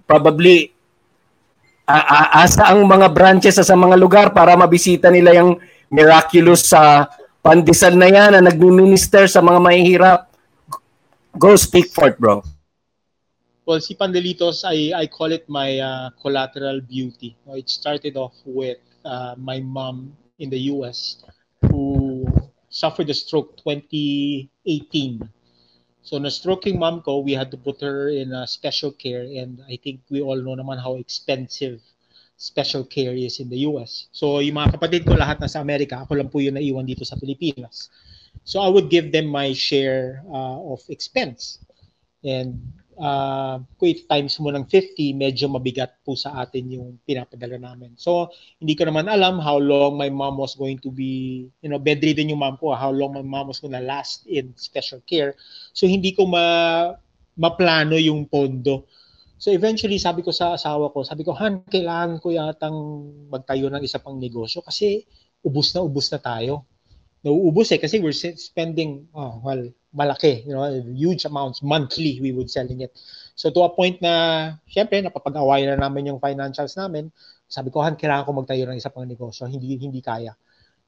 [0.08, 0.74] probably
[1.88, 5.60] uh, asa ang mga branches sa mga lugar para mabisita nila yung
[5.94, 7.10] miraculous sa
[7.44, 10.20] pandesal na yan na nagmi-minister sa mga mahihirap?
[11.36, 12.42] Go speak forth bro.
[13.64, 17.36] Well, si Pandelitos, I, I call it my uh, collateral beauty.
[17.56, 21.24] It started off with uh, my mom in the US
[21.72, 22.28] who
[22.74, 24.50] suffered a stroke 2018.
[26.02, 29.62] So na-stroke yung mom ko, we had to put her in a special care and
[29.70, 31.80] I think we all know naman how expensive
[32.36, 34.10] special care is in the US.
[34.12, 37.16] So yung mga kapatid ko lahat nasa Amerika, ako lang po yung naiwan dito sa
[37.16, 37.94] Pilipinas.
[38.44, 41.62] So I would give them my share uh, of expense.
[42.26, 42.58] And
[42.98, 47.94] uh, kung times mo ng 50, medyo mabigat po sa atin yung pinapadala namin.
[47.98, 48.30] So,
[48.62, 52.30] hindi ko naman alam how long my mom was going to be, you know, bedridden
[52.30, 55.38] yung mom ko, how long my mom was to last in special care.
[55.74, 56.46] So, hindi ko ma
[57.34, 58.86] maplano yung pondo.
[59.42, 62.78] So, eventually, sabi ko sa asawa ko, sabi ko, Han, kailangan ko yatang
[63.28, 65.04] magtayo ng isa pang negosyo kasi
[65.44, 66.64] ubus na ubus na tayo.
[67.24, 69.64] Nauubos eh kasi we're spending, oh, well,
[69.94, 72.92] malaki, you know, huge amounts monthly we would selling it.
[73.38, 77.14] So to a point na, syempre, napapag-awayan na namin yung financials namin,
[77.48, 80.34] sabi ko, Han, kailangan ko magtayo ng isa pang negosyo, hindi, hindi kaya.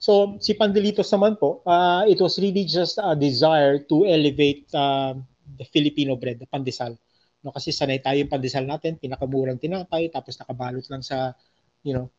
[0.01, 5.13] So si Pandelitos naman po, uh, it was really just a desire to elevate uh,
[5.57, 6.97] the Filipino bread, the pandesal.
[7.45, 11.37] No, kasi sanay tayo yung pandesal natin, pinakamurang tinapay, tapos nakabalot lang sa,
[11.85, 12.09] you know,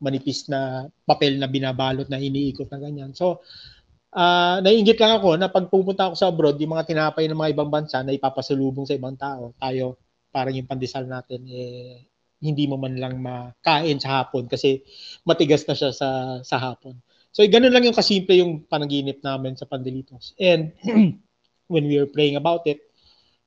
[0.00, 3.12] manipis na papel na binabalot na iniikot na ganyan.
[3.12, 3.44] So,
[4.16, 7.52] uh, naiingit lang ako na pag pupunta ako sa abroad, yung mga tinapay ng mga
[7.52, 10.00] ibang bansa na ipapasalubong sa ibang tao, tayo
[10.32, 12.04] parang yung pandesal natin eh
[12.44, 14.84] hindi mo man lang makain sa hapon kasi
[15.24, 16.08] matigas na siya sa
[16.44, 17.00] sa hapon.
[17.32, 20.36] So ganun lang yung kasimple yung panaginip namin sa Pandelitos.
[20.36, 20.76] And
[21.72, 22.80] when we were praying about it,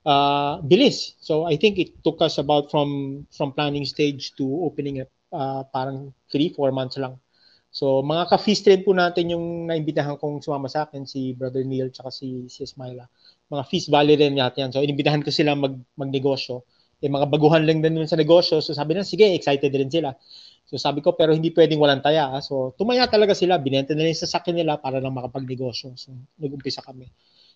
[0.05, 1.13] uh, bilis.
[1.21, 5.65] So I think it took us about from from planning stage to opening it uh,
[5.69, 7.21] parang 3 4 months lang.
[7.69, 11.93] So mga ka-feast trade po natin yung naimbitahan kong sumama sa akin si Brother Neil
[11.93, 13.05] tsaka si si Ismaila.
[13.53, 14.71] Mga feast valley rin natin yan.
[14.73, 16.65] So inimbitahan ko sila mag magnegosyo.
[16.99, 18.57] Eh mga baguhan lang din sa negosyo.
[18.59, 20.17] So sabi na sige, excited rin sila.
[20.65, 22.33] So sabi ko pero hindi pwedeng walang taya.
[22.41, 25.93] So tumaya talaga sila, binenta nila yung sasakyan nila para lang makapagnegosyo.
[25.93, 26.09] So
[26.41, 27.05] nag-umpisa kami.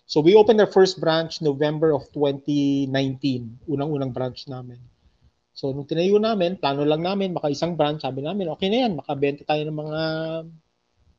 [0.06, 2.92] So we opened our first branch November of 2019,
[3.66, 4.78] unang-unang branch namin.
[5.54, 8.98] So nung tinayo namin, plano lang namin, maka isang branch, sabi namin, okay na yan,
[8.98, 10.00] makabenta tayo ng mga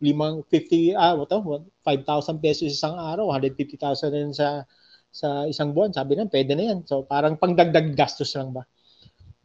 [0.03, 4.67] limang 50 ah what 5,000 pesos isang araw 150,000 rin sa
[5.07, 6.79] sa isang buwan sabi na pwede na yan.
[6.83, 8.67] So parang pangdagdag gastos lang ba?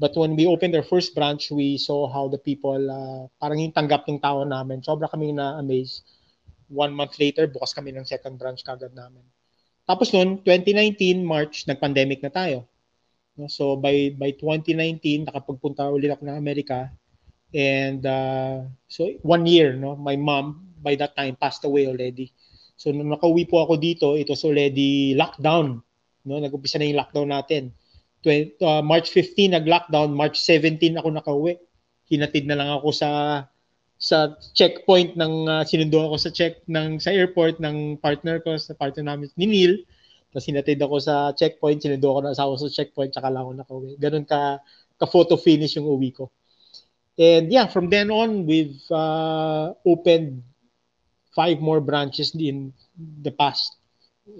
[0.00, 3.76] But when we opened our first branch we saw how the people uh, parang yung
[3.76, 6.02] tanggap ng tao namin sobra kami na amaze
[6.66, 9.22] one month later bukas kami ng second branch kagad namin.
[9.86, 12.69] Tapos noon 2019 March nag-pandemic na tayo?
[13.48, 16.90] So by by 2019 nakapagpunta ulit ako ng Amerika
[17.50, 22.30] And uh, so one year, no, my mom by that time passed away already.
[22.78, 25.82] So nung nakauwi po ako dito, it was already lockdown.
[26.24, 27.74] No, nag-umpisa na yung lockdown natin.
[28.22, 31.58] 20, uh, March 15 nag-lockdown, March 17 ako nakauwi.
[32.06, 33.10] Hinatid na lang ako sa
[34.00, 38.72] sa checkpoint ng uh, sinundo ako sa check ng sa airport ng partner ko sa
[38.72, 39.74] partner namin ni Neil.
[40.30, 43.90] Tapos hinatid ako sa checkpoint, sinundo ako ng asawa sa checkpoint, tsaka lang ako nakauwi.
[43.98, 44.62] Ganun ka
[45.00, 46.30] ka photo finish yung uwi ko.
[47.18, 50.40] And yeah, from then on, we've uh, opened
[51.34, 53.76] five more branches in the past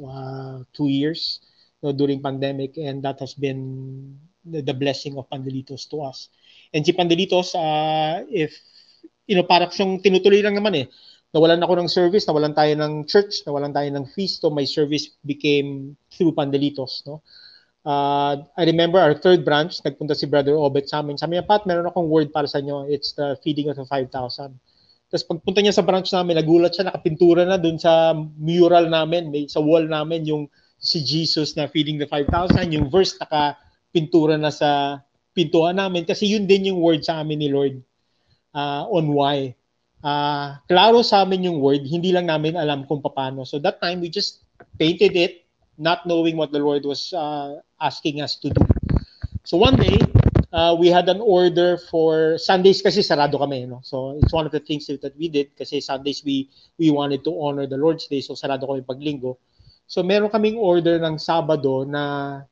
[0.04, 1.40] uh, two years
[1.82, 6.28] you know, during pandemic, and that has been the, the blessing of Pandelitos to us.
[6.72, 8.54] And si Pandelitos, uh, if
[9.26, 10.86] you know, parang siyang tinutuloy lang naman eh.
[11.30, 15.14] Nawalan ako ng service, nawalan tayo ng church, nawalan tayo ng feast, so my service
[15.22, 17.22] became through Pandelitos, no?
[17.80, 21.16] Uh, I remember our third branch, nagpunta si Brother Obet sa amin.
[21.16, 22.84] Sabi niya, Pat, meron akong word para sa inyo.
[22.92, 24.12] It's the feeding of the 5,000.
[25.10, 29.48] Tapos pagpunta niya sa branch namin, nagulat siya, nakapintura na dun sa mural namin, may,
[29.48, 30.44] sa wall namin, yung
[30.76, 35.00] si Jesus na feeding the 5,000, yung verse nakapintura na sa
[35.32, 36.04] pintuan namin.
[36.04, 37.80] Kasi yun din yung word sa amin ni Lord
[38.52, 39.56] uh, on why.
[40.00, 43.44] Uh, klaro sa amin yung word, hindi lang namin alam kung paano.
[43.44, 44.40] So that time, we just
[44.80, 45.44] painted it,
[45.76, 48.64] not knowing what the Lord was uh, asking us to do.
[49.44, 50.00] So one day,
[50.52, 53.80] uh, we had an order for Sundays kasi sarado kami, no?
[53.84, 57.32] So it's one of the things that we did kasi Sundays we we wanted to
[57.36, 59.36] honor the Lord's Day, so sarado kami paglinggo.
[59.90, 62.46] So meron kaming order ng Sabado na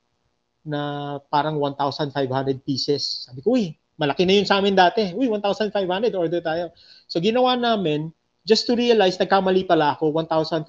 [0.68, 2.12] na parang 1,500
[2.61, 3.24] pieces.
[3.24, 5.12] Sabi ko, uy, malaki na yun sa amin dati.
[5.12, 5.74] Uy, 1,500,
[6.14, 6.70] order tayo.
[7.11, 8.14] So ginawa namin,
[8.46, 10.64] just to realize, nagkamali pala ako, 1,500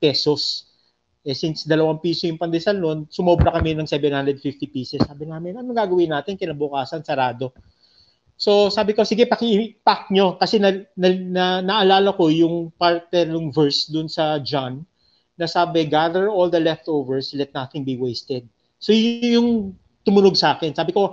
[0.00, 0.70] pesos.
[1.26, 5.02] Eh, since dalawang piso yung pandesal noon, sumobra kami ng 750 pieces.
[5.02, 6.38] Sabi namin, ano gagawin natin?
[6.38, 7.50] Kinabukasan, sarado.
[8.38, 10.38] So, sabi ko, sige, paki-pack nyo.
[10.38, 14.86] Kasi na, na, na, naalala ko yung part ng verse dun sa John
[15.34, 18.46] na sabi, gather all the leftovers, let nothing be wasted.
[18.78, 19.50] So, yun yung
[20.06, 20.72] tumunog sa akin.
[20.72, 21.12] Sabi ko,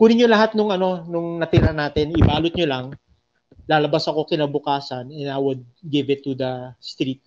[0.00, 2.86] kunin nyo lahat nung ano nung natira natin, ibalot nyo lang,
[3.68, 7.20] lalabas ako kinabukasan and I would give it to the street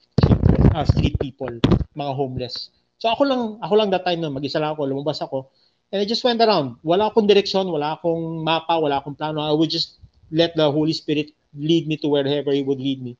[0.74, 1.54] uh, street people,
[1.94, 2.74] mga homeless.
[2.98, 5.54] So ako lang, ako lang that time na mag-isa lang ako, lumabas ako.
[5.94, 6.82] And I just went around.
[6.82, 9.46] Wala akong direksyon, wala akong mapa, wala akong plano.
[9.46, 10.02] I would just
[10.34, 13.14] let the Holy Spirit lead me to wherever He would lead me.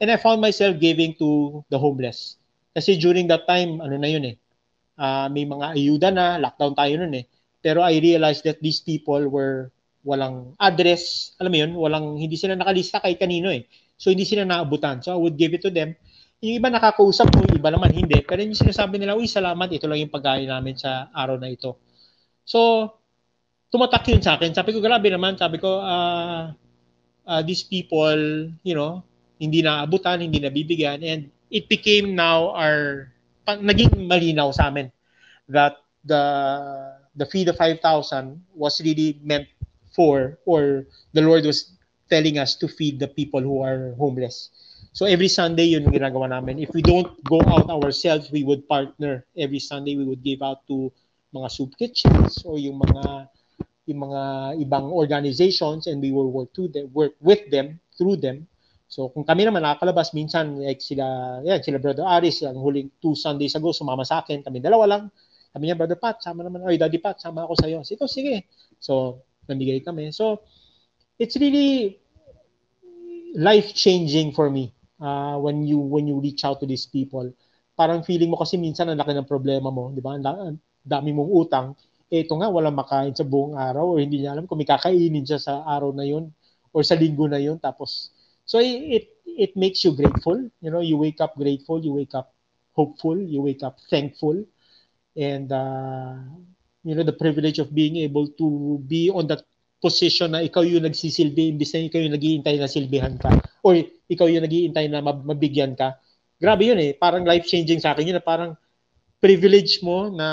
[0.00, 2.40] And I found myself giving to the homeless.
[2.72, 4.36] Kasi during that time, ano na yun eh,
[4.96, 7.28] uh, may mga ayuda na, lockdown tayo nun eh.
[7.64, 9.72] Pero I realized that these people were
[10.04, 13.64] walang address, alam mo yun, walang, hindi sila nakalista kay kanino eh.
[13.96, 15.00] So hindi sila naabutan.
[15.00, 15.96] So I would give it to them
[16.44, 18.20] yung iba nakakausap ko, iba naman hindi.
[18.20, 21.80] Pero yung sinasabi nila, uy, salamat, ito lang yung pagkain namin sa araw na ito.
[22.44, 22.92] So,
[23.72, 24.52] tumatak yun sa akin.
[24.52, 25.40] Sabi ko, grabe naman.
[25.40, 26.52] Sabi ko, uh,
[27.24, 29.00] uh, these people, you know,
[29.40, 31.00] hindi naabutan, hindi nabibigyan.
[31.00, 33.08] And it became now our,
[33.48, 34.92] naging malinaw sa amin
[35.48, 36.20] that the
[37.16, 37.80] the feed of 5,000
[38.54, 39.46] was really meant
[39.94, 41.72] for, or the Lord was
[42.10, 44.50] telling us to feed the people who are homeless.
[44.92, 46.62] So every Sunday, yun ginagawa namin.
[46.62, 49.26] If we don't go out ourselves, we would partner.
[49.34, 50.92] Every Sunday, we would give out to
[51.34, 53.26] mga soup kitchens or yung mga
[53.90, 54.22] yung mga
[54.64, 58.46] ibang organizations and we will work to them, work with them, through them.
[58.88, 63.18] So kung kami naman nakakalabas, minsan like sila, yan, sila Brother Aris, ang huling two
[63.18, 65.02] Sundays ago, sumama sa akin, kami dalawa lang.
[65.54, 66.66] Sabi niya, Brother Pat, sama naman.
[66.66, 67.86] Oy, Daddy Pat, sama ako sa'yo.
[67.86, 68.50] Sige, sige.
[68.82, 70.10] So, namigay kami.
[70.10, 70.42] So,
[71.22, 72.02] it's really
[73.38, 77.30] life-changing for me uh, when you when you reach out to these people.
[77.74, 80.14] Parang feeling mo kasi minsan ang laki ng problema mo, di ba?
[80.14, 81.66] Ang da- ang dami mong utang.
[82.10, 85.26] Eh, ito nga, walang makain sa buong araw or hindi niya alam kung may kakainin
[85.26, 86.30] siya sa araw na yun
[86.70, 87.58] or sa linggo na yun.
[87.58, 88.14] Tapos,
[88.46, 90.38] so it, it makes you grateful.
[90.62, 92.30] You know, you wake up grateful, you wake up
[92.78, 94.46] hopeful, you wake up thankful.
[95.14, 96.18] And, uh,
[96.82, 99.46] you know, the privilege of being able to be on that
[99.78, 103.28] position na ikaw yung nagsisilbi imbis na ikaw yung naghihintay na silbihan ka
[103.60, 103.76] or
[104.08, 106.00] ikaw yung naghihintay na mab- mabigyan ka.
[106.40, 106.96] Grabe yun eh.
[106.96, 108.56] Parang life-changing sa akin yun na parang
[109.20, 110.28] privilege mo na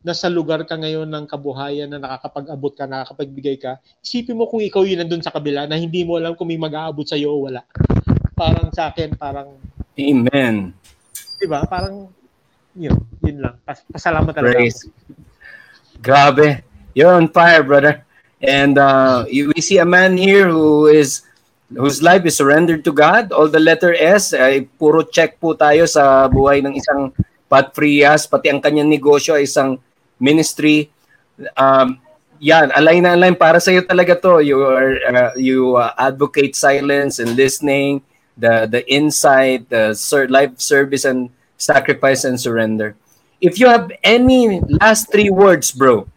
[0.00, 3.76] nasa lugar ka ngayon ng kabuhayan na nakakapag-abot ka, nakakapagbigay ka.
[4.00, 7.04] Isipin mo kung ikaw yun nandun sa kabila na hindi mo alam kung may mag-aabot
[7.04, 7.60] sa iyo o wala.
[8.32, 9.52] Parang sa akin, parang,
[9.96, 10.72] Amen.
[11.36, 11.64] di ba?
[11.68, 12.08] Parang,
[12.76, 13.54] yun, yun lang.
[13.64, 14.86] Pas- pasalamat talaga Praise.
[16.00, 16.62] Grabe.
[16.94, 18.04] You're on fire, brother.
[18.40, 21.24] And uh, you- we see a man here who is
[21.72, 23.32] whose life is surrendered to God.
[23.32, 27.10] All the letter S, ay puro check po tayo sa buhay ng isang
[27.50, 29.78] Pat Frias, pati ang kanyang negosyo ay isang
[30.18, 30.90] ministry.
[31.58, 31.98] Um,
[32.38, 34.42] yan, align na align para sa iyo talaga to.
[34.44, 38.02] You are uh, you uh, advocate silence and listening,
[38.36, 42.96] the the insight, the ser- life service and sacrifice and surrender.
[43.40, 46.08] If you have any last three words, bro,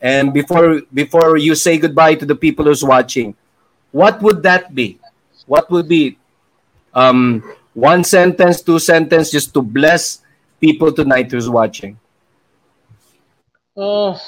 [0.00, 3.34] and before before you say goodbye to the people who's watching,
[3.92, 4.98] what would that be?
[5.46, 6.18] What would be
[6.94, 7.42] um,
[7.74, 10.22] one sentence, two sentence, just to bless
[10.60, 11.98] people tonight who's watching?
[13.76, 14.18] Uh,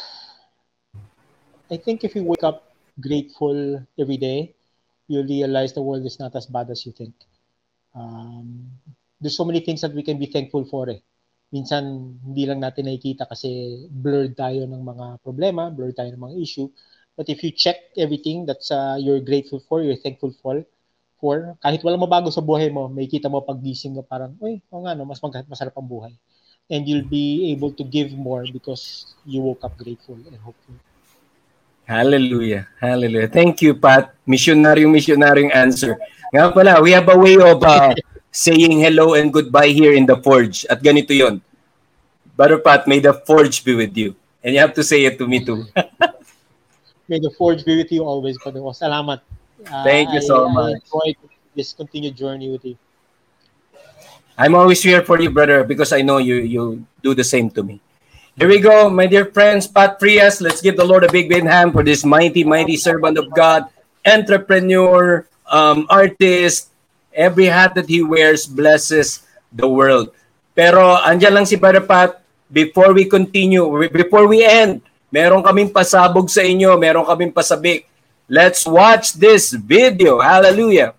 [1.71, 4.55] I think if you wake up grateful every day,
[5.09, 7.15] you'll realize the world is not as bad as you think.
[7.95, 8.71] Um,
[9.21, 11.03] there's so many things that we can be thankful for eh.
[11.49, 16.37] Minsan, hindi lang natin nakikita kasi blurred tayo ng mga problema, blurred tayo ng mga
[16.37, 16.69] issue.
[17.17, 20.63] But if you check everything that's uh, you're grateful for, you're thankful for,
[21.19, 24.85] for, kahit walang mabago sa buhay mo, may kita mo paggising mo parang, uy, o
[24.87, 26.15] nga no, mas mag- masarap ang buhay.
[26.69, 30.77] And you'll be able to give more because you woke up grateful and hopeful.
[31.89, 32.69] Hallelujah.
[32.77, 33.33] Hallelujah.
[33.33, 34.13] Thank you, Pat.
[34.29, 35.97] Missionaryong missionaryong answer.
[36.29, 37.97] Nga pala, we have a way of uh,
[38.31, 40.65] saying hello and goodbye here in the Forge.
[40.67, 41.43] At ganito yon.
[42.37, 44.15] Brother Pat, may the Forge be with you.
[44.43, 45.67] And you have to say it to me too.
[47.09, 48.77] May the forge be with you always, Brother Ko.
[48.77, 49.25] Salamat.
[49.65, 50.85] Uh, Thank you so I, much.
[50.93, 51.17] I
[51.57, 52.77] this continued journey with you.
[54.37, 57.65] I'm always here for you, brother, because I know you you do the same to
[57.65, 57.81] me.
[58.39, 60.39] Here we go, my dear friends, Pat Frias.
[60.39, 63.67] Let's give the Lord a big, big hand for this mighty, mighty servant of God,
[64.07, 66.68] entrepreneur, um, artist.
[67.19, 70.15] Every hat that he wears blesses the world.
[70.55, 72.23] Pero andyan lang si Brother Pat.
[72.47, 77.91] Before we continue, before we end, meron kaming pasabog sa inyo, meron kaming pasabik.
[78.31, 80.23] Let's watch this video.
[80.23, 80.95] Hallelujah.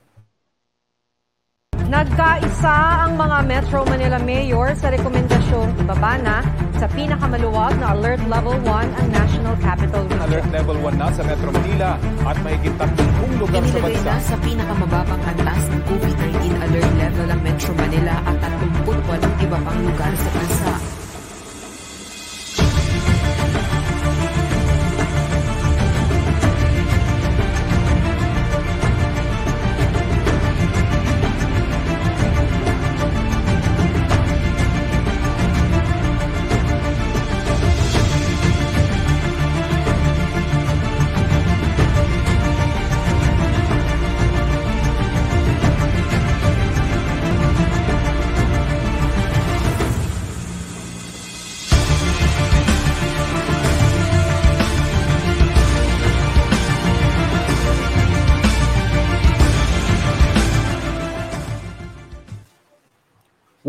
[1.89, 6.45] Nagkaisa ang mga Metro Manila Mayor sa rekomendasyong ibaba na
[6.80, 10.23] sa pinakamaluwag na Alert Level 1 ang National Capital Region.
[10.32, 11.89] Alert Level 1 na sa Metro Manila
[12.23, 14.07] at mahigit 30 lugar sa Inilagay bansa.
[14.07, 19.80] na sa pinakamababang antas ng COVID-19 alert level ang Metro Manila at 38 iba pang
[19.84, 20.88] lugar sa bansa.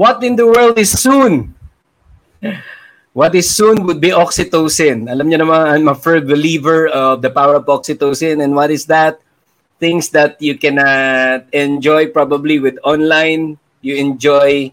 [0.00, 1.52] What in the world is soon?
[3.12, 5.12] What is soon would be oxytocin.
[5.12, 8.40] Alam niyo naman, I'm a firm believer of the power of oxytocin.
[8.40, 9.20] And what is that?
[9.76, 13.60] Things that you cannot enjoy probably with online.
[13.84, 14.72] You enjoy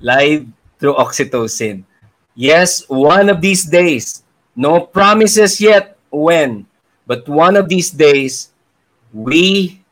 [0.00, 0.48] live
[0.80, 1.84] through oxytocin.
[2.32, 4.24] Yes, one of these days,
[4.56, 6.64] no promises yet when,
[7.04, 8.48] but one of these days,
[9.12, 9.84] we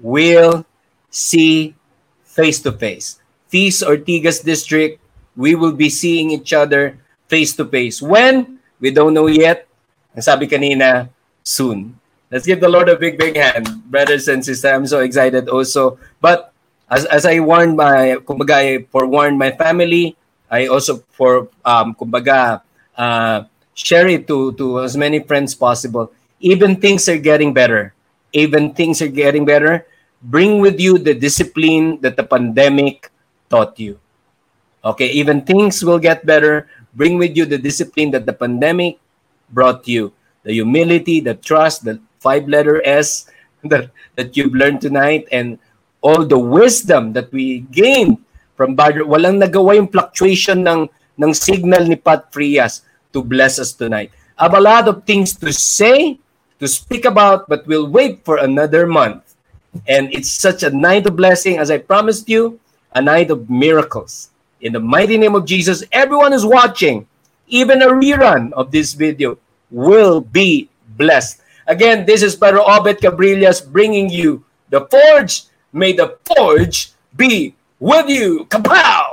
[0.00, 0.64] will
[1.12, 1.76] see
[2.24, 3.20] face to face.
[3.48, 5.00] Feast Ortigas District,
[5.36, 6.96] we will be seeing each other
[7.28, 8.00] face to face.
[8.00, 8.60] When?
[8.80, 9.66] We don't know yet.
[10.14, 11.08] Ang sabi kanina,
[11.48, 11.96] soon.
[12.30, 14.68] Let's give the Lord a big, big hand, brothers and sisters.
[14.68, 15.98] I'm so excited also.
[16.20, 16.52] But
[16.90, 20.16] as, as I warned my, kumbaga, I forewarned my family,
[20.50, 22.60] I also for um kumbaga
[22.96, 26.12] uh, share it to to as many friends possible.
[26.40, 27.92] Even things are getting better.
[28.32, 29.88] Even things are getting better.
[30.20, 33.08] Bring with you the discipline that the pandemic
[33.50, 33.98] taught you.
[34.84, 36.68] Okay, even things will get better.
[36.94, 38.98] Bring with you the discipline that the pandemic
[39.50, 40.12] brought you.
[40.44, 43.26] The humility, the trust, the five letter S
[43.64, 45.58] that, that you've learned tonight, and
[46.00, 48.18] all the wisdom that we gained
[48.56, 49.02] from Badr.
[49.02, 50.88] Walang nagawa yung fluctuation ng,
[51.18, 52.82] ng signal ni Pat Frias
[53.12, 54.10] to bless us tonight.
[54.38, 56.18] I have a lot of things to say,
[56.58, 59.34] to speak about, but we'll wait for another month.
[59.86, 62.58] And it's such a night of blessing, as I promised you,
[62.94, 64.30] a night of miracles.
[64.60, 67.06] In the mighty name of Jesus, everyone who's watching,
[67.46, 69.38] even a rerun of this video,
[69.70, 71.40] will be blessed.
[71.66, 75.44] Again, this is Pedro Obet Cabrillas bringing you the Forge.
[75.72, 78.46] May the Forge be with you.
[78.50, 79.07] Kapow!